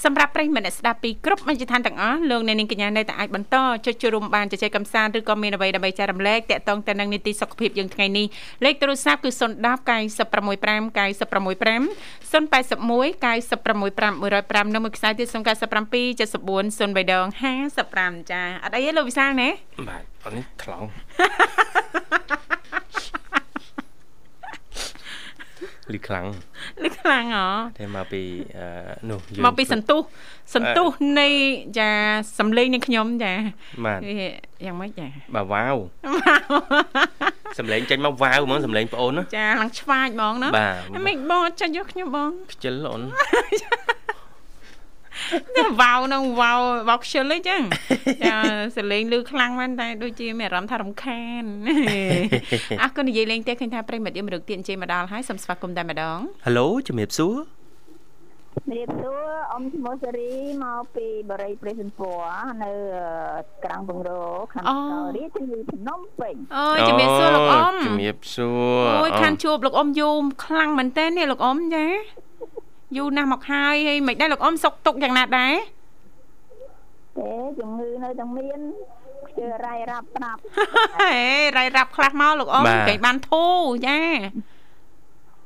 [0.03, 8.25] សម្រាប់ប្រិយមិត្តអ្នកស្ដាប់ពីគ្រប់មជ្ឈដ្ឋានទាំងអស់លោកអ្នកនាងកញ្ញានៅតែអាចបន្តចុចចូលរួមបានជជែកកម្សាន្តឬក៏មានអ្វីដើម្បីចែករំលែកតាក់ទងទៅនឹងនីតិសុខភាពយើងថ្ងៃនេះ
[8.65, 11.83] លេខទូរស័ព្ទគឺ010 965 965
[12.31, 14.13] 081 965
[14.67, 17.25] 105នៅមួយខ្សែទៀត097 74 03ដង
[17.73, 19.49] 55ចាអត់អីទេលោកវិសាលណា
[19.87, 20.87] បាទអូននេះថ្លង់
[25.93, 26.27] លឺខ្លាំង
[26.83, 27.45] លឺខ្លាំងហ៎
[27.77, 28.21] តែមកពី
[28.57, 28.65] អឺ
[29.09, 30.01] នោះយើងមកពីសន្ទុះ
[30.55, 30.87] សន្ទុះ
[31.19, 31.27] នៃ
[31.79, 31.89] ចា
[32.39, 33.33] សំលេងនៃខ្ញុំចា
[33.85, 34.15] បាទវា
[34.65, 35.75] យ៉ាងម៉េចចាបាទវ៉ាវ
[37.59, 43.41] សំឡេងចេញមកវ៉ាវហ្មងសំឡេងប្អូនណាចាឡើងឆ្វាចហ្មងណាបាទហើយមិនបងអត់ចាញ់យកខ្ញុំបងខ្ជិលអូនតែ
[45.81, 47.61] វ៉ាវនឹងវ៉ាវវ៉ាវខ្ជិលអីចឹង
[48.23, 48.35] ចា
[48.77, 51.43] សលេងលឺខ្លាំងមែនតែដូចជាមានអារម្មណ៍ថារំខាន
[52.81, 57.35] អរគុណនិយាយលេងទេឃើញថាប្រិមិត្តយើងមរឹកទៀតអញ្ជើញមកដល់ហើយសូមស្វាគមន៍តែម្ដងហេឡូជំរាបសួរ
[58.57, 60.31] ជំរាបសួរអ៊ំឈ្មោះសេរី
[60.63, 62.71] មកពីបរិយព្រៃសិនពណ៌នៅ
[63.63, 68.49] ក្រាំងបង្រោខណ្ឌកោរីទីភ្នំពេញអូយជំរាបសួរលោកអ៊ំជំរាបសួ
[68.79, 71.85] រអូយខានជួបលោកអ៊ំយូរខ្លាំងមែនតើនេះលោកអ៊ំចា
[72.95, 75.53] យូរណាស់មកហើយហើយមិនដែរលោកអ៊ំសុកទុកយ៉ាងណាដែរ
[77.17, 78.59] ទេជំងឺនៅតែមាន
[79.27, 80.39] ខ្ជិលរាយរាប់ស្ដាប់
[80.99, 81.15] ហេ
[81.57, 83.99] រ៉ៃរ៉ាប់ខ្លះមកលោកអ៊ំគេបានធូរចា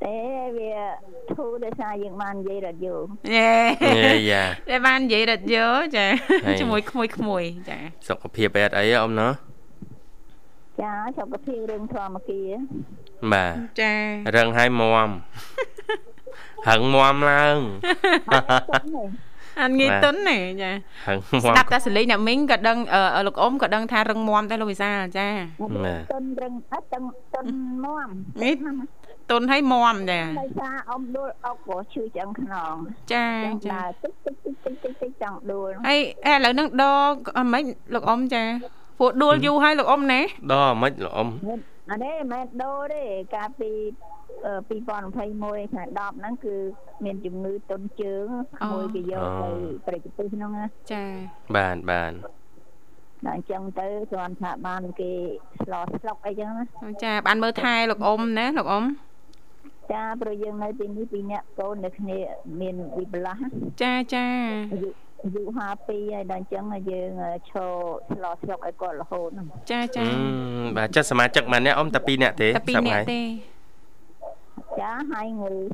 [0.04, 0.18] ទេ
[0.58, 0.72] វា
[1.34, 3.00] ធូរដោយសារយើងបាននិយាយរត់យូរ
[3.34, 3.52] យេ
[4.04, 6.06] យេយ៉ាតែបាននិយាយរត់យោចា
[6.44, 7.78] ហើយជាមួយក្មួយក្មួយចា
[8.08, 9.32] សុខភាពអត់អីអ៊ំណោះ
[10.80, 12.42] ចាសុខភាពរឿងធម្មគា
[13.32, 13.92] បាទចា
[14.36, 15.10] រឹងឲ្យមម
[16.68, 17.58] ហឹងមមឡើង
[19.60, 20.72] អត់ងាយបាទទុនទេចា
[21.06, 22.78] ហឹងមស្មដាប់តែសលេងអ្នកមីងក៏ដឹង
[23.16, 25.28] អឺលោកអ៊ំក៏ដឹងថារឹងមាំដែរលោកវិសាលចា
[25.60, 27.46] បាទតុនរឹងអត់តុនតុន
[27.84, 28.08] មម
[28.42, 28.54] នេះ
[29.30, 32.74] ទុនឲ្យមាំចាដោយសារអ៊ំដួលអុកក៏ឈឺឆ្អឹងខ្នង
[33.12, 35.98] ចាចឹងចាដើរតិចតិចតិចតិចតិចតិចចង់ដួលហើយ
[36.30, 37.62] ឥឡូវហ្នឹងដកអមិន
[37.94, 38.44] លោកអ៊ំចា
[38.98, 40.20] ពួកដួលយូរហើយលោកអ៊ំណា
[40.52, 41.28] ដល់មិនលោកអ៊ំ
[41.92, 43.70] អានេះមិនមែនដូរទេកាលពី
[44.46, 46.54] អឺ2021ខែ10ហ្នឹងគឺ
[47.04, 48.26] មានជំងឺតុនជើង
[48.58, 49.50] ក្មួយគេយកទៅ
[49.86, 51.04] ប្រតិទេសហ្នឹងណាចា
[51.56, 52.12] បាទបាទ
[53.26, 55.10] ដល់អញ្ចឹងទៅគ្រាន់ថាបានគេ
[55.62, 56.64] ស្លោស្លុកអីចឹងណា
[57.04, 58.84] ចាបានមើលថែលោកអ៊ំណាលោកអ៊ំ
[59.92, 62.18] ចាព្រោះយើងនៅទីនេះពីរនាក់កូននៅគ្នា
[62.60, 63.48] មានវិបលាស់ណា
[63.82, 64.26] ចាចា
[65.22, 67.10] អាយុអាយុ52ហើយដល់អញ្ចឹងយើង
[67.50, 67.70] ឈរ
[68.10, 70.14] ស្លោស្លុកឲ្យគាត់រហូតហ្នឹងចាចាអឺ
[70.76, 73.22] បាទចិត្តសមាជិកម៉ានអ្នកអ៊ំតែ2នាក់ទេតែពីរនាក់ទេ
[74.80, 75.64] ចាហើយងើយ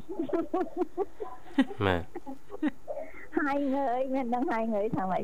[1.85, 2.01] បាទ
[3.39, 5.23] ហើយងើយមានដឹងហើយងើយថាម៉េច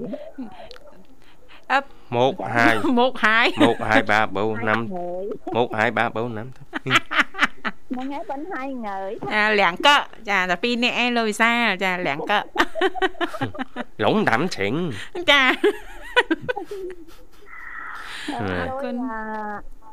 [1.72, 1.84] អឹប
[2.16, 5.26] មកហើយមកហើយមកហើយបាបូណាំងើយ
[5.56, 9.12] មកហើយបាបូណាំហ្នឹងហើយប៉ុនហើយងើយ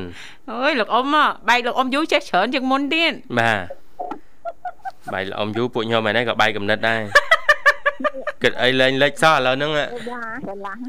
[0.49, 3.65] អើយលោកអ៊ំហ៎បែកលោកអ៊ំយូរចេះច្រើនជាងមុនទៀតបាទ
[5.13, 7.01] បាយល្អំយូពួកខ្ញុំឯនេះក៏បាយកំណត់ដែរ
[8.43, 9.71] គិតអីលេងលិចសោះឥឡូវហ្នឹង
[10.09, 10.81] Dạ, cái lăng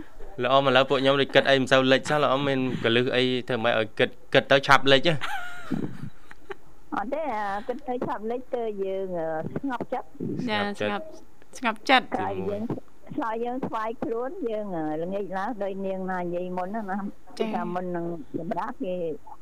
[0.42, 5.16] ល្អំឥឡូវពួកខ្ញុំដូចគិតអីមិនសូវលិចសោះល្អំមានកលឹះអីធ្វើម៉េចឲ្យគិតគិតទៅឆាប់លិចហ៎
[6.94, 9.28] Ờ, អត់ទេអាគិតទៅឆាប់លេចទៅយើងអឺ
[9.60, 10.08] ស្ងប់ចិត្ត
[10.50, 11.06] ចាស្ស្ងងប់ប់
[11.58, 12.62] ស្ងប់ចិត្តក្រោយយើង
[13.16, 16.98] ឆ្លើយយើងស្វាយខ្លួនយើងអឺល្ងាចឡើងដោយនាងណានិយាយមុនហ្នឹងណា
[17.38, 18.06] ចា៎ថាមុននឹង
[18.38, 18.94] សម្រាប់គេ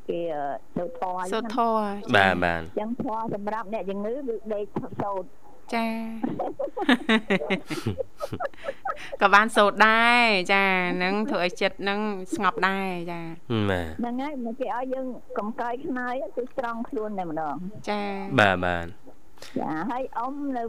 [0.09, 0.45] គេអឺ
[0.77, 1.79] ទៅធေါ်សូត្រធរ
[2.15, 4.65] បាទបាទអញ្ចឹងធေါ်សម្រាប់អ្នកជំងឺគឺដេក
[5.01, 5.29] សូត្រ
[5.73, 5.85] ចា
[9.21, 10.63] ក៏បានសូត្រដែរចា
[11.03, 11.99] នឹងធ្វើឲ្យចិត្តនឹង
[12.35, 13.19] ស្ងប់ដែរចា
[13.99, 17.55] ហ្នឹងហើយមកគេឲ្យយើងកំកាយខ្នើយគឺត្រង់ខ្លួនតែម្ដង
[17.89, 18.01] ចា
[18.39, 18.85] បាទបាទ
[19.59, 20.63] ចាហើយអ៊ំនៅ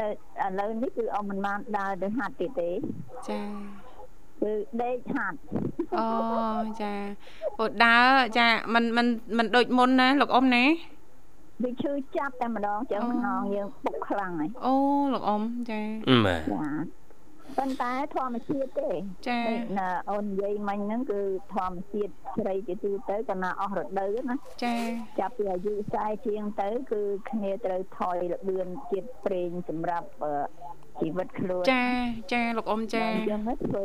[0.00, 0.10] នៅឥ
[0.58, 2.70] ឡូវនេះគឺអ៊ំមិនបានដើរទៅហាត់ទៀតទេ
[3.28, 3.40] ចា
[4.42, 5.38] គឺដេកហាត់
[5.98, 6.06] អូ
[6.82, 6.94] ចា
[7.60, 9.06] អូដើរចាមិនមិន
[9.38, 10.64] មិនដូចមុនណាលោកអ៊ំណា
[11.62, 14.74] វាឈឺចាប់តែម្ដងចឹងអូខ្នងយើងពុកខ្លាំងហើយអូ
[15.12, 15.80] លោកអ៊ំចា
[16.26, 16.98] បាទចា
[17.58, 18.90] ប៉ុន្តែធម្មជាតិទេ
[19.28, 21.20] ចាដូចណាអូននិយាយមិញហ្នឹងគឺ
[21.54, 24.76] ធម្មជាតិស្រីជាទូទៅកាលណាអស់រដូវណាចា
[25.20, 30.32] ចាប់ពីអាយុ40ជាងទៅ គឺគ្នាត្រូវថយល្បឿនជាតិប្រេងសម្រាប់អឺ
[31.00, 31.86] ជីវិតខ្លួនចា
[32.32, 33.84] ចាលោកអ៊ំចាអញ្ចឹងទៅធ្វើ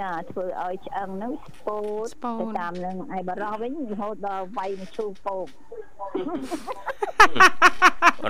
[0.00, 5.46] ចាធ្វើឲ្យឆ្អឹងហ្នឹងស្ពោតស្ពោតទៅតាមនឹងឯបរោះវិញរហូតដល់វាយមឈូសពោក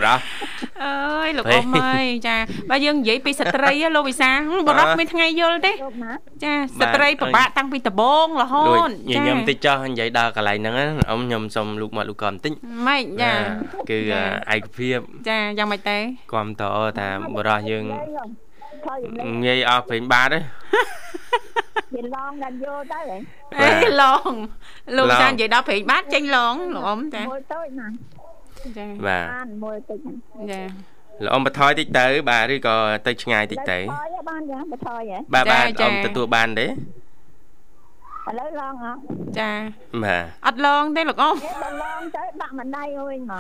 [0.05, 0.15] រ៉ា
[0.85, 2.37] អើយលោកអ៊ំអើយចា
[2.71, 6.13] បើយើងនិយាយពីស្ត្រីហ៎លោកវិសាហឹមបរិបមានថ្ងៃយល់ទេលោកណា
[6.45, 12.53] ចាស្ត្រីពិបាកតាំងពីដំបងរហូដូចតញញឹមតិចចុះនិយាយដល់កន្លែងហ្នឹងណាអ៊ំខ្ញុំសុំលូកមកលូកកបន្តិច
[12.87, 13.33] ម៉េចចា
[13.91, 14.23] គឺចា
[14.55, 15.99] ឯកភាពចាយ៉ាងម៉េចទេ
[16.33, 18.48] គ្រប់តអថាបរោះយើងថយលេ
[19.29, 20.39] ងងាយអស់ពេញបាទទេ
[21.95, 23.17] វាឡងដល់យកទៅហ៎
[23.59, 23.69] អេ
[24.03, 24.33] ឡង
[24.97, 27.89] លោកឡងចានិយាយដល់ព្រេងបាត់ចេញឡងលោកអ៊ំចាមួយតូចណា
[28.77, 29.99] ចាបាទបានមួយតិច
[30.51, 30.61] ចា
[31.25, 36.67] លោកអ៊ំបន្ថយតិចទៅបាទឬក៏ទៅឆ្ងាយតិចទៅថយបានយ៉ាងបថយហ៎បាទបាទអ៊ំទទួលបានទេ
[38.29, 39.01] ឥឡូវឡងអត់
[39.39, 39.51] ចា
[40.05, 43.39] បាទអត់ឡងទេលោកអ៊ំគេដល់ឡងទៅដាក់ម្ដាយអើយមក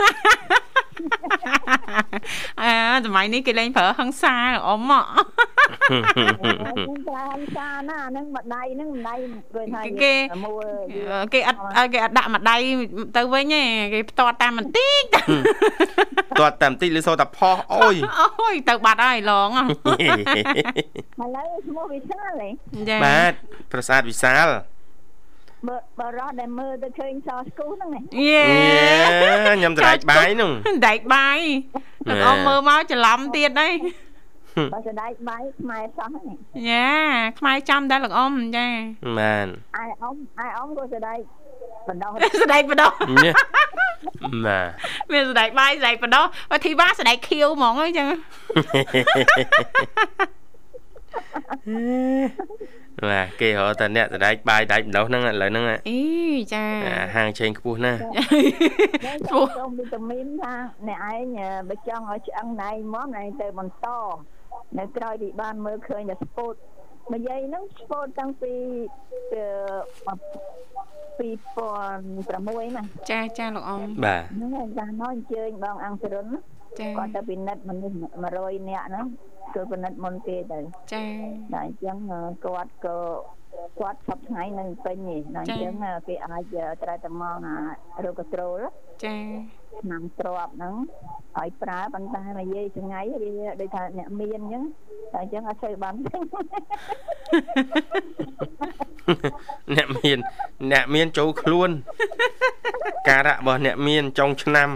[2.62, 2.72] អា
[3.05, 5.01] សម័យនេះគេលេងប្រើហឹង្សាលោកអ៊ំហ៎
[6.77, 9.18] ខ្ញុំប្រើហិង្សាណាហ្នឹងម្ដាយហ្នឹងម្ដាយ
[10.03, 10.66] គេថាមួយ
[11.33, 11.59] គេអត់
[11.94, 12.61] គេអត់ដាក់ម្ដាយ
[13.16, 13.62] ទៅវិញទេ
[13.94, 15.05] គេផ្ទាត់តាមបន្តិច
[16.40, 17.96] ទាត់តែបន្តិចឬសូតែផុសអូយ
[18.40, 22.48] អូយទៅបាត់ហើយឡងហ៎ឥឡូវឈ្មោះវិសាលហ៎
[22.88, 23.33] ចាបាទ
[23.72, 24.48] ប្រាសាទវិសាល
[25.66, 28.42] បើបើរត់ដែលមើលទៅឃើញសស្គូហ្នឹងឯងយេ
[29.23, 30.51] យេខ្ញុំត្រែកបាយនោះ
[30.87, 31.40] ដែកបាយ
[32.09, 33.75] លោកអ៊ំមើលមកច្រឡំទៀតហើយ
[34.75, 36.25] បើស្ដាយបាយខ្មែរសោះហ្នឹង
[36.71, 36.90] យ៉ា
[37.38, 38.66] ខ្មែរចាំដែរលោកអ៊ំចា
[39.18, 41.18] បានអាយអ៊ំអាយអ៊ំក៏ស្ដាយ
[41.88, 42.11] បណ្ដោះ
[42.42, 42.92] ស្ដែកបដោះ
[43.25, 43.33] ញ៉េ
[44.47, 44.68] បាទ
[45.12, 48.07] មានស្ដែកបាយស្ដែកបដោះបើធីវ៉ាស្ដែកខៀវហ្មងអីចឹង
[53.07, 56.01] បាទគេរកតែអ្នកសដែកបាយដាច់ម្ដងហ្នឹងឥឡូវហ្នឹងអី
[56.53, 57.99] ចាអាហាងឆេងខ្ពស់ណាស់
[59.31, 59.47] ចូល
[59.79, 60.55] វីតាមីនថា
[60.89, 63.87] អ្នកឯងបើចង់ឲ្យឆ្អឹងណៃមកណៃទៅបន្ត
[64.79, 66.55] នៅក្រោយពីបានមើលឃើញតែស្ពត
[67.15, 68.53] និយាយហ្នឹងស្ពតតាំងពី
[71.19, 76.58] 2006ណាចាចាលោកអ៊ំបាទហ្នឹងហើយចានោះអញ្ជើញបងអង្គរុនចា
[76.98, 77.96] គាត់ទៅពិនិត្យមនុស្ស
[78.33, 79.07] 100នាក់ហ្នឹង
[79.54, 80.59] គឺពិនិត្យមុនគេទៅ
[80.92, 81.04] ចា
[81.52, 81.96] តែអញ្ចឹង
[82.44, 82.96] គាត់ក៏
[83.81, 85.74] គាត់សពថ្ងៃនៅពេញនេះតែអញ្ចឹង
[86.09, 87.37] គេអាចត្រូវតែមក
[87.96, 88.61] អារោគត្រូល
[89.04, 89.16] ចា
[89.81, 90.74] ឆ្នាំទ្របហ្នឹង
[91.38, 94.64] ឲ្យប្រើប៉ុន្តែនិយាយចងៃវាដូចថាអ្នកមានអញ្ចឹង
[95.12, 96.20] តែអញ្ចឹងអត់សូវបានពេញ
[99.76, 100.18] អ្នកមាន
[100.72, 101.70] អ្នកមានចូលខ្លួន
[103.09, 104.68] ការៈរបស់អ្នកមានចុងឆ្នាំ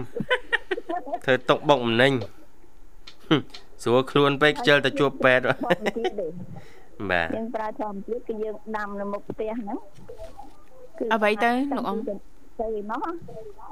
[1.25, 2.13] ធ្វើຕົកបុកម្នេញ
[3.27, 3.41] ហឹម
[3.83, 6.27] ស្រួលខ្លួនពេកខ្ជិលទៅជួបពេទ្យធម្មជាតិទេ
[7.11, 9.77] បាទយើងប្រើធម្មជាតិគឺយើងដាំនៅមុខផ្ទះហ្នឹង
[11.13, 13.03] អ្វីទៅលោកអ៊ំទៅឯណោះ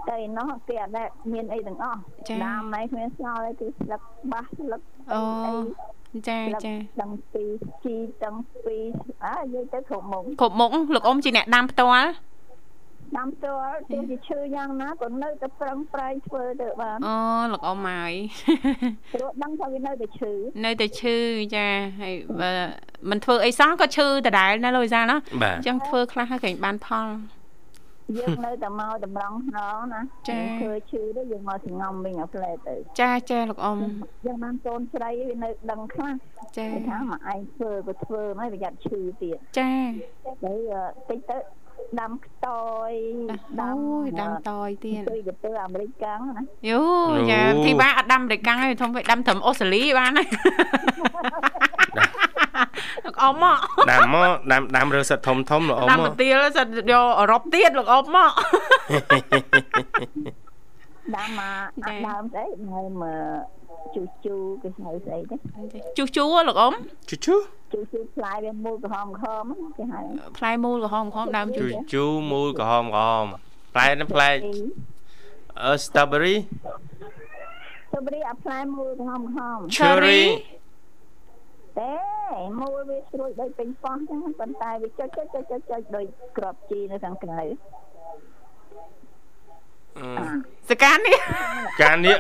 [0.10, 4.82] ទៅឯណោះគេអត់ដែលមានអីទាំងអស់ចាដាំមិនគ្មានស្ងល់ទេគឺស្លឹកបាសស្លឹក
[5.14, 5.22] អូ
[6.28, 7.50] ចាស្លឹកចាទាំងពីរ
[7.84, 8.84] ជីទាំងពីរ
[9.24, 12.08] អើនិយាយទៅគ្រប់មុខគ្រប់មុខលោកអ៊ំជាអ្នកដាំផ្ទាល់
[13.18, 17.16] ដាំផ្ទាល់ទោះជាឈឺយ៉ាងណាក៏នៅតែប្រឹងប្រែងធ្វើទៅបានអូ
[17.54, 18.14] លោកអ៊ំហើយ
[19.14, 20.34] ព្រោះដឹងថាវានៅតែឈឺ
[20.66, 21.18] នៅតែឈឺ
[21.56, 21.68] ចា
[22.02, 22.52] ហើយបើ
[23.10, 27.08] មិនធ្វើអីសោះក៏ឈឺដដែលណាលោកវិសាលណាបាទអញ្ចឹងធ្វើខ្លះហើយក្រែងបានផល
[28.20, 33.78] យើងនៅតែមកតម្រង់ខ្នងណាចា៎យើងឃើញឈឺទៅយើងមកសងំវិញឲ្យផ្លែទៅចាចាលោកអ៊ំ
[34.26, 36.14] យើងបានកូនស្រីវានៅដឹងខ្លះ
[36.58, 39.72] ចាគេថាមកឯងធ្វើក៏ធ្វើមកប្រយ័ត្នឈឺទៀតចា
[40.44, 40.54] ទៅ
[41.10, 41.38] តិចទៅ
[42.00, 42.48] ដាំខ្ត
[42.90, 42.92] យ
[43.62, 43.74] អូ
[44.04, 46.82] យដាំតយទៀតទៅទៅទៅអាមេរិកកាំងណាយូ
[47.32, 50.28] ចាធីបាអត់ដាំអមេរិកាំងទេធំពេកដាំត្រឹមអូស្ត្រាលីបានហើយ
[53.06, 53.58] លោកអ៊ំមក
[53.92, 58.32] ដាំមកដាំដាំរើសិតធំធំលោកអ៊ំដាំមកបន្ទាលសិតយកអឺរ៉ុបទៀតលោកអ៊ំមក
[61.16, 61.68] ដាដាំមក
[62.08, 63.04] ដើមស្អីដើម
[63.96, 65.36] ជូជូគេហៅស្អីទេ
[65.98, 66.74] ជូជូលោកអ៊ំ
[67.10, 67.36] ជូជូ
[67.74, 69.46] ជូជូផ្លែវាមូលក្រហមក្រហម
[69.78, 70.02] គេហៅ
[70.38, 73.26] ផ្លែមូលក្រហមក្រហមដើមជូជូមូលក្រហមក្រហម
[73.74, 74.30] ផ្លែនេះផ្លែ
[75.64, 76.36] អឺ strawberry
[77.88, 80.22] strawberry អាផ្លែមូលក្រហមក្រហម cherry
[81.80, 81.94] ទេ
[82.60, 86.06] មូលវាស្រួយដូចពេញប៉ោះចឹងប៉ុន្តែវាចុចចុចចុចចុចចុចដូច
[86.38, 87.42] ក្របជីនៅខាងក្រៅ
[90.70, 91.18] សកាននេះ
[91.82, 92.18] កាននេះ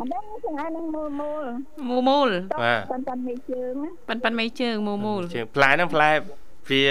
[0.00, 1.44] អត់ដឹងចឹងហើយនឹងមូលមូល
[1.88, 2.30] មូលមូល
[2.62, 3.74] បាទប៉ិនប៉ិនមេជើង
[4.08, 6.10] ប៉ិនប៉ិនមេជើងមូលមូលជើងផ្លែហ្នឹងផ្លែ
[6.70, 6.82] វា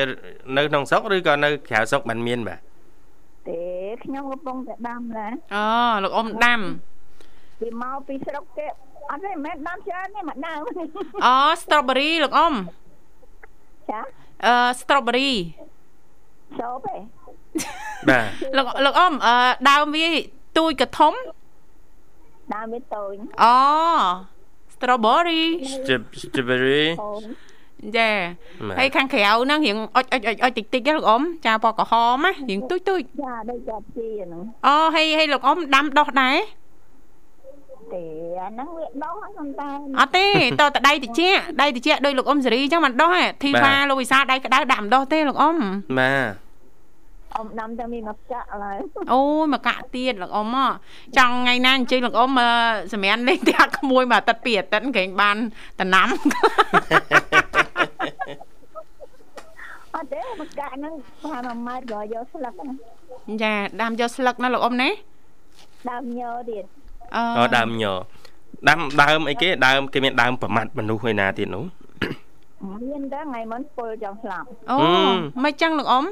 [0.58, 2.60] នៅក្នុងស្រុកឬក៏នៅក្រៅស្រុកបានមានបាទ
[3.48, 3.62] ទេ
[4.04, 5.66] ខ្ញុំកំពុងតែដាំណាអូ
[6.04, 6.60] លោកអ៊ំដាំ
[7.62, 8.66] វាមកពីស្រុកគេ
[9.12, 10.62] អត់ទេមិនមែនដាំច្រើនទេមកដើម
[11.26, 12.54] អូ strawberry លោកអ៊ំ
[13.92, 14.02] ចា
[14.46, 15.32] អឺ strawberry
[16.60, 16.96] សោបទេ
[18.10, 18.26] បាទ
[18.58, 19.36] លោកលោកអ៊ំអឺ
[19.70, 20.08] ដើមវា
[20.58, 21.14] ទូចកធំ
[22.54, 23.56] ដើមវាតូចអូ
[24.74, 25.44] strawberry
[26.24, 26.84] strawberry
[27.98, 28.12] ចា
[28.80, 36.38] ហើយខាងក្រៅហ្នឹងរៀងអុចអុចអុចអុចតិចតិចលោកអ៊ំចាពណ៌ក្រហមណារៀងទូចទូចចាដូចចាជីហ្នឹងអូហើយហើយលោកអ៊ំដាំដោះដែរ
[37.94, 38.04] ទេ
[38.40, 40.26] អាហ្នឹងវាដោះហ្នឹងតែអត់ទេ
[40.60, 41.22] តតដៃតិច
[41.62, 45.56] ដៃតិចដោយលោកអ៊ំសេរីអញ្ចឹងមិនដោះទេធីវ៉ាលោកវិសាដៃក្តៅដាក់មិនដោះទេលោកអ៊ំ
[46.00, 46.49] បាទ
[47.36, 48.78] អ៊ំដាំតែមានមកកាក់ឡើយ
[49.14, 50.56] អូយមកកាក់ទៀតលោកអ៊ំ
[51.18, 52.32] ចង់ថ្ងៃណាអញ្ជើញលោកអ៊ំ
[52.94, 55.38] សម្រានលេងផ្ទះក្មួយមួយអាទិត្យពីរអាទិត្យគេបាន
[55.80, 56.08] តំណាំ
[59.96, 62.74] អត់ទេមកកាក់ហ្នឹងប្រហែល1ម៉ែត្រក៏យកស្លឹកណា
[63.44, 64.90] ចាដាំយកស្លឹកណាលោកអ៊ំណា
[65.90, 66.64] ដើមញទៀត
[67.16, 67.86] អូដើមញ
[68.68, 71.64] ដើមដើមអីគេដើមគេមានដើមប្រមាត់មនុស្សឯណាទៀតនោះ
[72.84, 74.78] មានតែថ្ងៃមុនពលចង់ស្លាប់អូ
[75.44, 76.06] មិនចឹងលោកអ៊ំ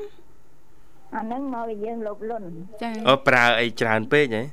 [1.16, 2.44] អាហ្នឹងមកឲ្យយើងលុបលុន
[2.82, 4.44] ចាអូប្រើអីច្រើនពេកហ៎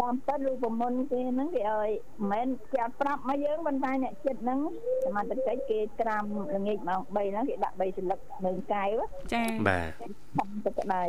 [0.00, 1.90] តាមពិតឬប្រមុនគេហ្នឹងគេឲ្យ
[2.32, 4.60] មិនមែនគេអត់ប្រាប់មកយើងប៉ុន្តែអ្នកចិត្តហ្នឹង
[5.04, 6.24] សមត្ថកិច្ចគេត្រាំ
[6.56, 9.00] ល្ងាចម៉ោង3ហ្នឹងគេដាក់3សន្លឹកនៅកែវ
[9.32, 9.90] ចាបាទ
[10.36, 11.02] ខំទឹកក្តៅ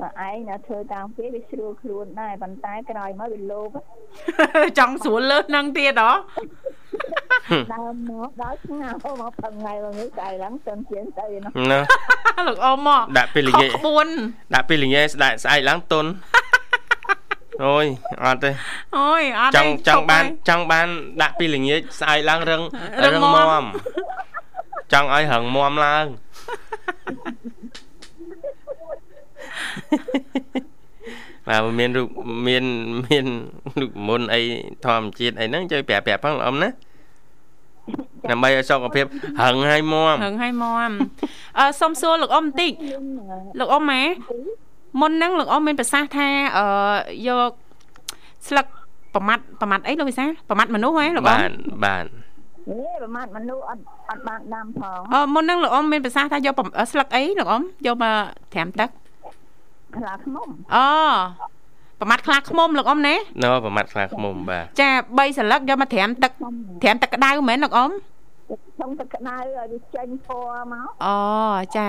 [0.00, 3.68] តែឯងនៅធ្វើតាមគេវាស្រួលខ្លួនដែរប៉ុន្តែក្រោយមកវាលោប
[4.78, 6.12] ចង់ស្រួលលើសហ្នឹងទៀតហ៎
[7.74, 8.94] ដើមមកដល់ឆ្ងាម
[9.30, 11.26] កផឹងថ្ងៃនេះកែឡើងទៅជាងទៅ
[11.70, 11.78] ណា
[12.48, 13.70] លោកអ៊ំមកដាក់ពេលល្ងាច
[14.54, 16.06] ដាក់ពេលល្ងាចស្ដាច់ស្អែកឡើងតុន
[17.64, 17.86] អូយ
[18.24, 18.50] អត់ទេ
[18.98, 20.88] អូយអត់ចង់ចង់បានចង់បាន
[21.22, 22.62] ដាក់ពីល្ងាចស្អែកឡើងរឹង
[23.04, 23.26] រឹងម
[23.62, 23.64] ម
[24.92, 26.06] ចង់ឲ្យរឹងមមឡើង
[31.48, 32.08] បាទមានរូប
[32.48, 32.64] មាន
[33.06, 33.26] មាន
[33.80, 34.40] រូបមន្តអី
[34.84, 36.68] ធម្មជាតិអីហ្នឹងជួយប្រាប់ប្រាប់ផងអ៊ំណា
[38.30, 39.06] ដើម្បីឲ្យសុខភាព
[39.40, 40.92] ហឹងហើយមមហឹងហើយមម
[41.58, 42.72] អឺសុំសួរលោកអ៊ំបន្តិច
[43.60, 44.02] លោកអ៊ំម៉ែ
[45.00, 46.66] មុនហ្នឹងលោកអ៊ំមានប្រសាសន៍ថាអឺ
[47.28, 47.50] យក
[48.48, 48.66] ស្លឹក
[49.14, 51.52] ប្រមាត់ប្រមាត់អីលោកវិសាប្រមាត់មនុស្សហ៎លោកអ៊ំបាទ
[51.84, 52.04] បាទ
[52.68, 56.54] ហេប្រមាត់មនុស្សអត់អត់បានដាំផងអឺមុនហ្នឹងលោកអ៊ំមានប្រសាសន៍ថាយក
[56.92, 58.14] ស្លឹកអីលោកអ៊ំយកមក
[58.52, 58.90] ត្រាំទឹក
[59.96, 60.86] ខ្លាឃ្មុំអូ
[62.00, 66.32] ប្រមាត់ខ្លាខ្មុំលោកអ៊ំណាណូប្រមាត់ខ្លាខ្មុំបាទចា3សន្លឹកយកមកត្រាំទឹក
[66.82, 67.90] ត្រាំទឹកក្តៅមែនលោកអ៊ំ
[68.76, 71.16] ក្នុងទឹកក្តៅឲ្យវាចេញពណ៌មកអូ
[71.76, 71.88] ចា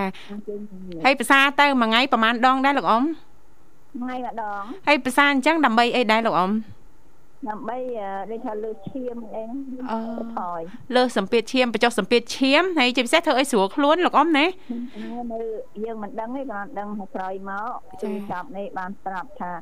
[1.06, 3.04] ហើយភាសាទៅមួយថ្ងៃប្រហែលដងដែរលោកអ៊ំ
[4.02, 6.52] ថ្ងៃម្ដងហើយភាសាអញ្ចឹងដើម្បីអីដែរលោកអ៊ំ
[7.50, 7.78] ដើម្បី
[8.32, 10.00] ដូចថាលើឈាមអីហ្នឹងអូ
[10.96, 14.46] លើសម្ពាធឈាមបញ្ចុះសម្ពាធឈាមហើយជាពិសេសធ្វើឲ្យស្រួលខ្លួនលោកអ៊ំណា
[15.32, 15.39] នៅ
[15.84, 17.70] យើងមិនដឹងទេគ្រាន់ដឹងថាក្រោយមក
[18.02, 19.62] ទូរស័ព្ទនេះបានប្រាប់ថានេ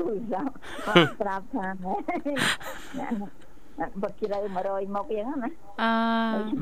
[0.00, 0.54] ទូរស័ព្ទ
[0.88, 1.66] បានប្រាប់ថា
[4.02, 5.50] បត់ជ្រៅ100មកយ៉ាងណា
[5.82, 5.90] អឺ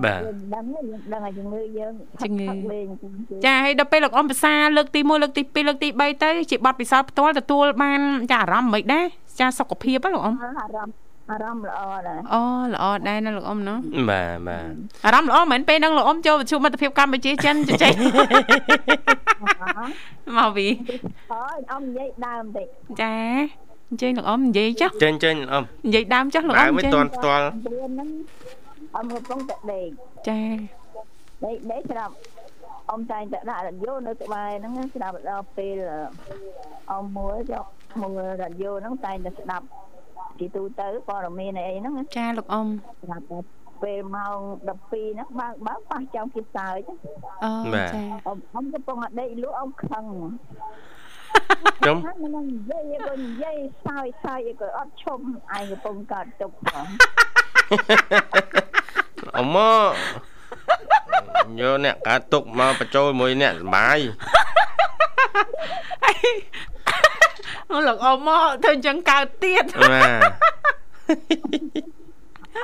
[0.04, 0.20] បាទ
[0.54, 1.92] ដឹងយើងដឹងឲ្យជំងឺយើង
[2.22, 9.04] ជំងឺចាហើយដល់ពេលលោកអ៊ំភាសាលើកទី1លើកទី2លើកទី3ទៅជាបទពិសោធន៍ផ្ទាល់ទទួលបានចាអារម្មណ៍មិនដែរ
[9.40, 10.94] ចាសុខភាពហ្នឹងលោកអ៊ំអារម្មណ៍
[11.30, 12.42] អារម្មណ៍ល្អដែរអូ
[12.72, 13.74] ល្អដែរណាលោកអ៊ំណា
[14.10, 14.72] បាទបាទ
[15.06, 17.94] អារម្មណ៍ល្អមិនមែនពេលហ្នឹងលោកអ៊ំចូលវិទ្យុមិត្តភាពកម្ពុជាចិនជជែក
[20.36, 20.68] មកវី
[21.32, 22.66] អូយអ៊ំនិយាយដើមតិច
[23.02, 23.16] ចា
[23.90, 28.08] អញ្ជើញលោកអ៊ំនិយាយចុះចេញចេញអ៊ំនិយាយដើមចុះលោកអ៊ំចេញដើមមិនទាន់ផ្ទាល់ហ្នឹង
[28.94, 29.88] អ៊ំកំពុងតែដេក
[30.28, 30.40] ចា
[31.44, 32.14] ដេកដេកស្រាប់
[32.90, 35.76] អ៊ំតែងតែដាក់រ៉ាឌីយ៉ូនៅក្បែរហ្នឹងស្ដាប់ដល់ពេល
[36.90, 37.66] អ៊ំមួយយក
[38.02, 39.66] មួយរ៉ាឌីយ៉ូហ្នឹងតែងតែស្ដាប់
[40.38, 42.66] ទីទូទៅព័ត៌មានអីហ្នឹងចាលោកអ៊ំ
[43.02, 43.24] ស្ដាប់
[43.82, 44.38] ពេលម៉ោង
[44.78, 46.80] 12ហ្នឹងបើកបើកប៉ះចောင်းគិតសើច
[47.44, 47.50] អូ
[47.92, 50.04] ចាអ៊ំអ៊ំកំពុងតែដេកលក់អ៊ំខឹង
[51.78, 53.56] ខ្ញុំមិននិយាយក៏និយាយ
[53.86, 55.22] សើចសើចក៏អត់ឈប់
[55.56, 56.86] ឯងកំពុងកើតទុកផង
[59.38, 59.58] អមម
[59.88, 59.92] ក
[61.60, 63.98] យកអ្នកកើតទុកមកបញ្ចូលមួយអ្នកសុបាយ
[67.70, 71.89] អូលោកអ៊ំមកធ្វើអញ្ចឹងកើតទៀតបាទ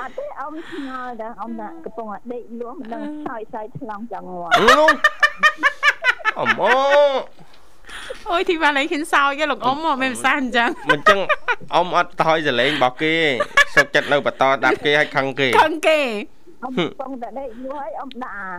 [0.01, 4.89] អត់ទេអ៊ំឆ្ងល់ដែរអ៊ំថាកំពុងតែដេកលក់មិនដឹងឆោយឆោយឆ្លងចង់ងាប់នោះ
[6.39, 6.73] អមអូ
[8.31, 11.19] អូយធីវ៉ាលេងហ៊ានសោចទេលោកអ៊ំមកមិនភាសាអញ្ចឹងមិនចឹង
[11.75, 13.15] អមអត់ថយសលេងរបស់គេ
[13.75, 15.99] សុកចិត្តនៅបន្តដាប់គេឲ្យខឹងគេខឹងគេ
[16.63, 18.49] អ៊ំកំពុងតែដេកលក់ហើយអ៊ំដាក់អា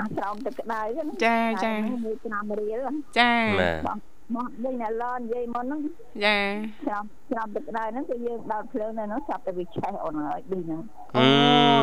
[0.00, 1.72] អាស្រោមទឹកក្តៅហ្នឹងចាចា
[2.04, 2.80] មួយឆ្នាំរៀល
[3.18, 3.98] ចាបាទបង
[4.34, 5.80] មកវិញតែឡននិយាយមុនហ្នឹង
[6.24, 6.36] ចា
[6.84, 10.80] ឆ្នាំឆ្នាំទឹកក្តៅហ្នឹងគឺយើងដោតភ្លើងនៅហ្នឹងចាប់តែវាឆេះអូនហើយដូចហ្នឹង
[11.16, 11.26] អូ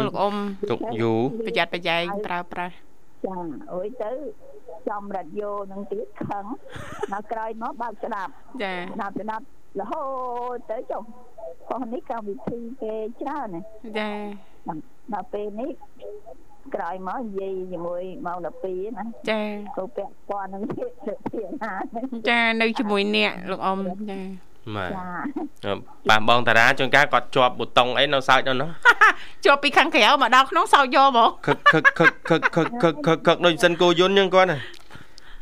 [0.06, 0.36] លោកអ៊ំ
[0.70, 2.74] ទុកយូរប្រយ័ត្នប្រយែងប្រើប្រាស់
[3.26, 3.36] ចា
[3.74, 4.12] អុយទៅ
[4.89, 6.46] ចំរ៉ាឌីយ៉ូហ្នឹងទៀតខឹង
[7.12, 8.32] ដល់ក្រោយមកបើកស្ដាប់
[8.64, 9.46] ចាស្ដាប់ស្ដាប់
[9.80, 10.04] រហូ
[10.56, 11.04] តទៅចុះ
[11.68, 13.66] ផងនេះកម្មវិធីគេច្រើនណាស់
[14.00, 14.10] ចា
[15.14, 15.72] ដល់ពេលនេះ
[16.76, 19.41] ក្រោយមកនិយាយជាមួយម៉ោង12ណាចា
[19.78, 23.78] ក៏ពាក់ព័ន្ធនឹងទៀតទៅទៀតណាចាចានៅជាមួយអ្នកលោកអ៊ំ
[24.11, 24.20] ចា
[24.76, 24.91] បាទ
[26.09, 28.70] ប៉ះបងតារាជួនកាលគាត់ជាប់ប៊ូតុងអីនៅសើចនៅនោះ
[29.45, 34.59] ជាប់ពីខាងក្រៅមកដល់ក្នុងសោកយកមកខឹកខឹកខឹកខឹកខឹកខឹកខឹកខឹកដូចសិនគោយន្តចឹងគាត់ណា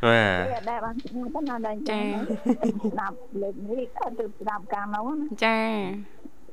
[0.06, 5.58] បាទវាដែរបានស្ដាប់ទៅណាដល់ចាស្ដាប់លើកនេះក៏ទៅស្ដាប់កាលនោះណាចា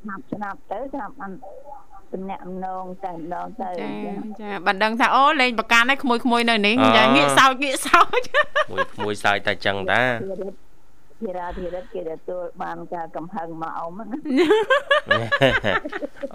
[0.01, 1.31] ស្ដាប់ស្ដាប់ទៅស្ដាប់បាន
[2.13, 3.87] តំណាក់អំណងតែម្ដងទៅចា
[4.41, 8.21] ចាបានដឹងថាអូលេងប្រកាន់ហើយក្មួយក្មួយនៅនេះចាងាកសោចងាកសោច
[8.71, 10.01] មួយក្មួយសើចតែចឹងតា
[11.21, 14.05] ធារាធិរិទ្ធគេទទួលបានការកំហឹងមកអ៊ំណា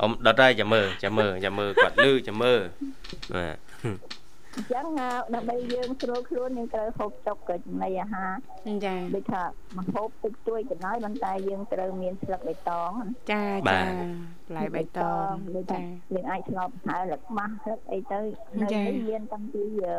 [0.01, 2.61] អ៊ំដុតហើយចាំមើលចាំមើលចាំមើលគាត់លឺចាំមើល
[3.35, 3.57] បាទ
[4.55, 4.87] អញ្ចឹង
[5.35, 8.33] ដើម្បីយើងស្រួលខ្លួនយើងត្រូវហូបចុកក៏ចំណីអាហារ
[8.85, 9.43] ចាដូចថា
[9.77, 13.81] មកហូបទឹកទួយក៏ដោយប៉ុន្តែយើងត្រូវមានស្លឹកបៃតងណាចាចា
[14.49, 15.83] ផ្លែបៃតងដូចថាចា
[16.15, 18.21] យើងអាចឆ្លប់ហើលឹកម៉ាស់លឹកអីទៅ
[18.61, 19.97] នៅចានេះមានតាំងពីអឺ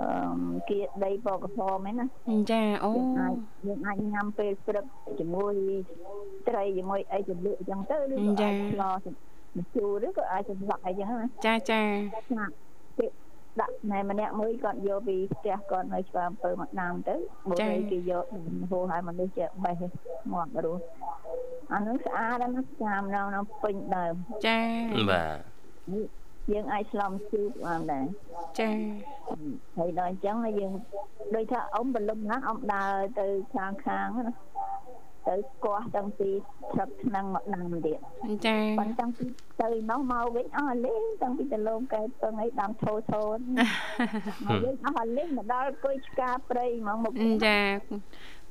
[0.00, 2.06] អឺគៀដីបកសមែនណា
[2.52, 3.34] ចាអូយើងអាច
[3.66, 4.84] យើងអាចញ៉ាំពេលព្រឹក
[5.18, 5.54] ជាមួយ
[6.48, 8.82] ត្រីជាមួយអីទៅលក់អញ្ចឹងទៅឬក៏អាចឆ្ល
[9.58, 11.82] ម្ជូរឬក៏អាចសម្លាក់អីចឹងណាចាចា
[12.38, 12.46] ណា
[12.98, 13.10] ពេល
[13.60, 17.14] ដាក់ណែម្នាក់មួយគាត់យកពីផ្ទះគាត់នៅស្វាមពើមកដាំទៅ
[17.48, 18.24] បុរីគេយក
[18.70, 19.82] ហូរឲ្យមនុស្សចេះបេះ
[20.32, 20.82] ងាប់រស់
[21.72, 24.14] អានោះស្អាតណាស់ចាំនៅនៅពេញដើម
[24.46, 24.60] ចា
[25.10, 25.36] បាទ
[26.52, 28.06] យើងអាចស្លំស៊ូបបានដែរ
[28.60, 28.70] ចា
[29.78, 30.72] ហើយដល់អញ្ចឹងយើង
[31.34, 34.34] ដូចថាអ៊ំបលឹមណាអ៊ំដើរទៅខាងខាងណា
[35.28, 36.28] ទៅស្គាស់តាំងពី
[36.72, 37.98] ស្រាប់ឆ្នាំមកដាំទៀត
[38.46, 39.24] ចាប៉ុន្តែតាំងពី
[39.62, 43.24] ទៅមកមកវិញអស់លេងតាំងពីទៅលោកកែពឹងឲ្យដាំធោធោ
[44.46, 47.14] មកវិញអស់លេងមកដល់គួយឆ្កាព្រៃហ្មងមក
[47.46, 47.58] ចា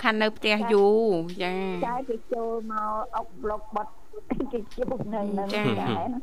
[0.01, 1.05] ខាននៅផ្ទះយូរ
[1.43, 1.51] ចា
[1.88, 3.93] ចាយគេចូលមកអុកប្លុកបាត់
[4.53, 6.19] គេជុំនៅនឹងដែរណា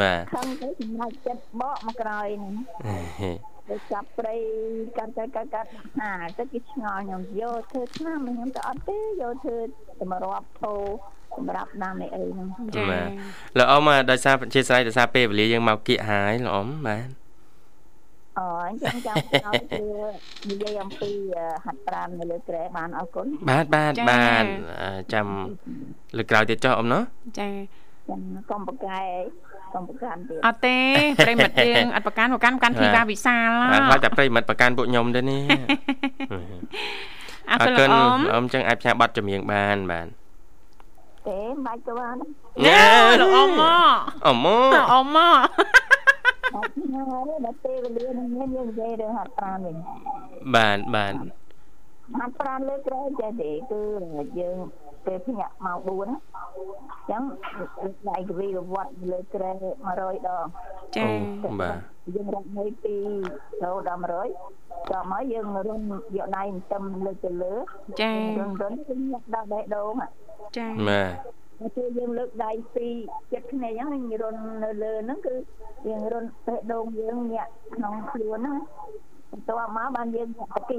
[0.00, 2.54] បាទខំទៅសម្រាប់ចិត្តបកមកក្រោយហ្នឹង
[3.68, 4.34] ទៅចាប់ព្រៃ
[4.98, 9.58] កាត់កាត់កាត់កាត់ហាទៅគេឆ្ងល់ខ្ញុំយកធ្វើឆ្នាំខ្ញុំទៅអត់ទេយកធ្វើ
[9.98, 10.74] តែមករាប់ធោ
[11.36, 12.82] សម្រាប់ដាំអីអីហ្នឹងចា
[13.58, 17.08] លោកអ៊ំមកដោយសារជាស្រ័យដោយសារពេលវេលាយើងមកគៀកហើយលោកអ៊ំបាទ
[18.38, 19.84] អូអញ្ចឹងចាំឲ្យគឺ
[20.48, 21.12] និយាយអំពី
[21.64, 24.44] ហាត់ប្រាណនៅលើក្រែបានអរគុណបាទបាទបាទ
[25.12, 25.26] ចាំ
[26.16, 27.02] លើកក្រោយទៀតចុះអ៊ំណោះ
[27.40, 27.48] ចា
[28.08, 28.98] ចាំកុំប្រកែ
[29.74, 30.78] កុំប្រកាន់ទៀតអត់ទេ
[31.24, 35.44] ប្រិមិត្តយើងអត់ប្រកាន់ប្រកាន់ប្រកាន់ធីវ៉ាវិសាលបាទខ្លាចតែប្រិមិត្តប្រកាន់ពួកខ្ញុំទេនេះ
[37.50, 40.06] អរគុណលោកអ៊ំអ៊ំចឹងអាចផ្សាយប័ណ្ណចម្រៀងបានបាទ
[41.28, 42.16] ទេមិនបាច់ទៅបាន
[42.66, 42.82] ណែ
[43.20, 43.94] លោកអ៊ំមក
[44.26, 45.38] អ៊ំមកអ៊ំមក
[46.54, 47.00] អត់ណា
[47.44, 49.76] ដល់ពេលវេលានឹងមានយើងនិយាយរឿងហាត់ប្រាណវិញ
[50.54, 51.14] បាទបាទ
[52.18, 53.80] ហាត់ប្រាណលើក្រែចេះទេគឺ
[54.40, 54.58] យើង
[55.06, 57.22] ពេលភ្ញាក់ម៉ោង4អញ្ចឹង
[58.08, 59.50] ដៃកវីរវត្តលើក្រែ
[59.94, 60.44] 100ដង
[60.96, 61.04] ចា
[61.44, 61.76] អូបាទ
[62.14, 62.96] យើងរត់នៅពី
[63.62, 65.82] រហូតដល់100ចាំមកយើងរុន
[66.16, 67.54] យកដៃបន្ទឹមលើទៅលើ
[68.00, 69.92] ចារុនរុនគឺញាក់ដល់បេះដូង
[70.58, 71.10] ចាបាទ
[71.60, 72.88] តែពេលយើងលើកដៃពី
[73.32, 74.34] ចិត្តគ្នាអញ្ចឹងយើងរុន
[74.64, 75.34] នៅលើហ្នឹងគឺ
[75.88, 78.58] យើងរុនបេះដូងយើងញាក់ក្នុងខ្លួនហ្នឹង
[79.38, 80.78] បន្ទាប់មកបានយើងញាក់តាគៀ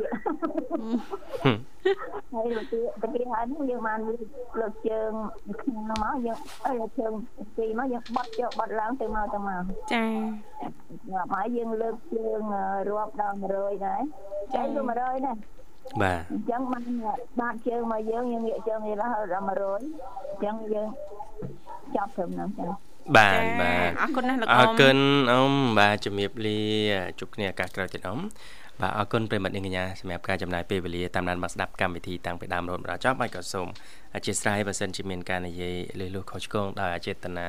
[2.33, 3.99] ហើយតាគៀតាគៀហើយហ្នឹងយើងបាន
[4.59, 5.11] លើកជើង
[5.61, 7.13] ខាងមកយើងអើជើង
[7.57, 10.05] ពីមកយើងបត់យកបត់ឡើងទៅមកទៅមកចា
[11.11, 12.41] ងាប់ហើយយើងលើកជើង
[12.89, 14.01] រាប់ដល់100ដែរ
[14.53, 15.37] ចាទៅ100ដែរ
[16.01, 16.83] បាទអញ្ចឹងបាន
[17.39, 20.89] បាក់ជើងមកយើងយើងងាកជើងនេះឡើងដល់100អញ្ចឹងយើង
[21.95, 24.97] ចាប់ត្រឹមហ្នឹងចា បាទបាទអរគុណណាស់លោកអអ៊ំរគុណ
[25.31, 26.59] អ៊ំបាទជំរាបលា
[27.19, 28.19] ជួបគ្នាឱកាសក្រោយទៀតអ៊ំ
[28.81, 33.67] បាទអរគុណប្រិមត្តនាងកញ្ញាសម្រាប់ការចំណាយពេលវេលាតាមដានមកស្ដាប់កម្មវិធីតាំងពីដើមរហូតដល់ចប់ហើយក៏សូម
[34.15, 37.47] អធិស្ឋានបើសិនជាមានការនិយាយលឺលុះខុសឆ្គងដោយអចេតនា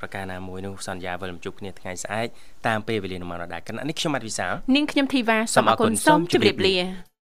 [0.00, 2.26] ប្រការណាមួយនោះសន្យាវិលជួបគ្នាថ្ងៃស្អែក
[2.66, 7.13] តាមពេលវេលានឹងមកដល់ដែរគណៈនេះខ្ញុំបាទវិសាលនាងខ្ញុំធីវ៉ាសូមអរគុណសូមជម្រាបលា